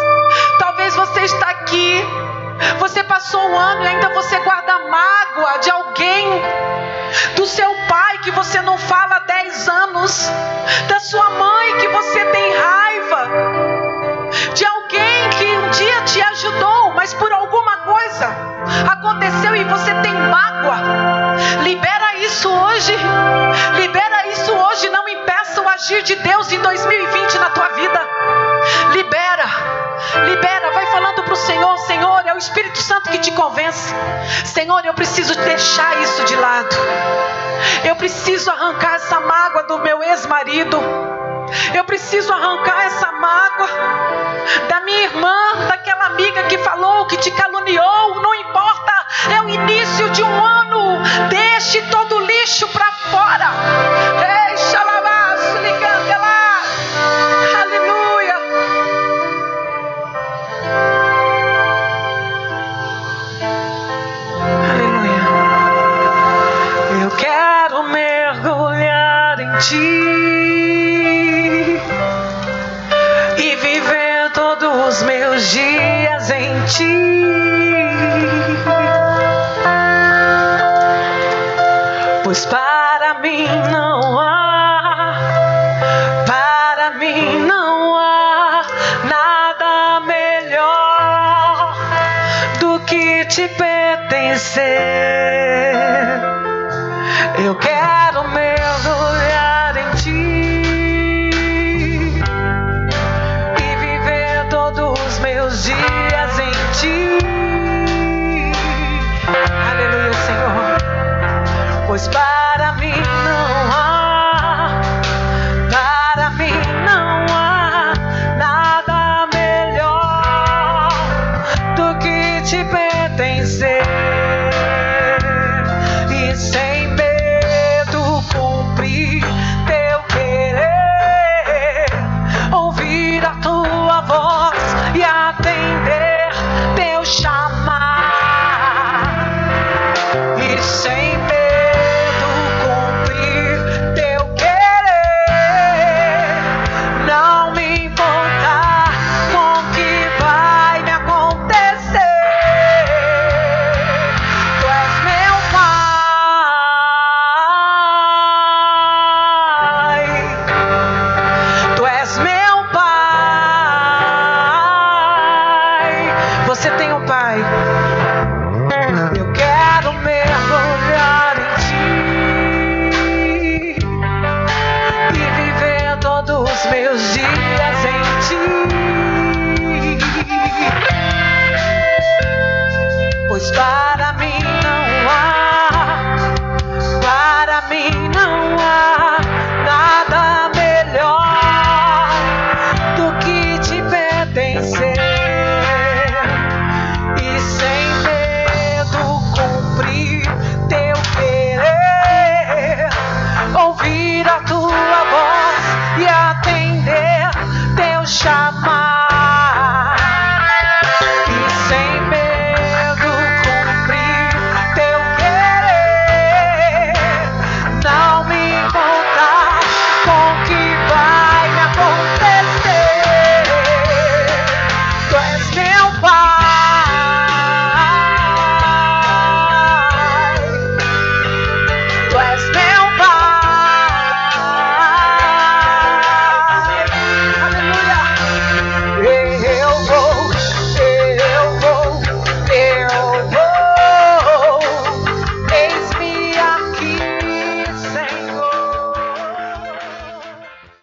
[0.58, 2.04] Talvez você está aqui
[2.80, 6.28] você passou um ano e ainda você guarda mágoa de alguém,
[7.36, 10.32] do seu pai que você não fala há 10 anos,
[10.88, 13.30] da sua mãe que você tem raiva,
[14.54, 18.30] de alguém que um dia te ajudou, mas por alguma coisa
[18.92, 21.23] aconteceu e você tem mágoa.
[21.64, 22.96] Libera isso hoje.
[23.76, 24.90] Libera isso hoje.
[24.90, 28.10] Não impeça o agir de Deus em 2020 na tua vida.
[28.92, 29.46] Libera.
[30.26, 30.72] Libera.
[30.72, 33.94] Vai falando para o Senhor: Senhor, é o Espírito Santo que te convence.
[34.46, 36.76] Senhor, eu preciso deixar isso de lado.
[37.86, 40.80] Eu preciso arrancar essa mágoa do meu ex-marido.
[41.74, 43.68] Eu preciso arrancar essa mágoa
[44.70, 48.22] da minha irmã, daquela amiga que falou, que te caluniou.
[48.22, 48.94] Não importa,
[49.32, 51.00] é o início de um ano.
[51.30, 53.52] Deixe todo o lixo para fora.
[54.50, 56.62] Ei, xalabaço, ligando lá.
[57.62, 58.36] Aleluia.
[64.72, 65.24] Aleluia.
[67.04, 70.03] Eu quero mergulhar em ti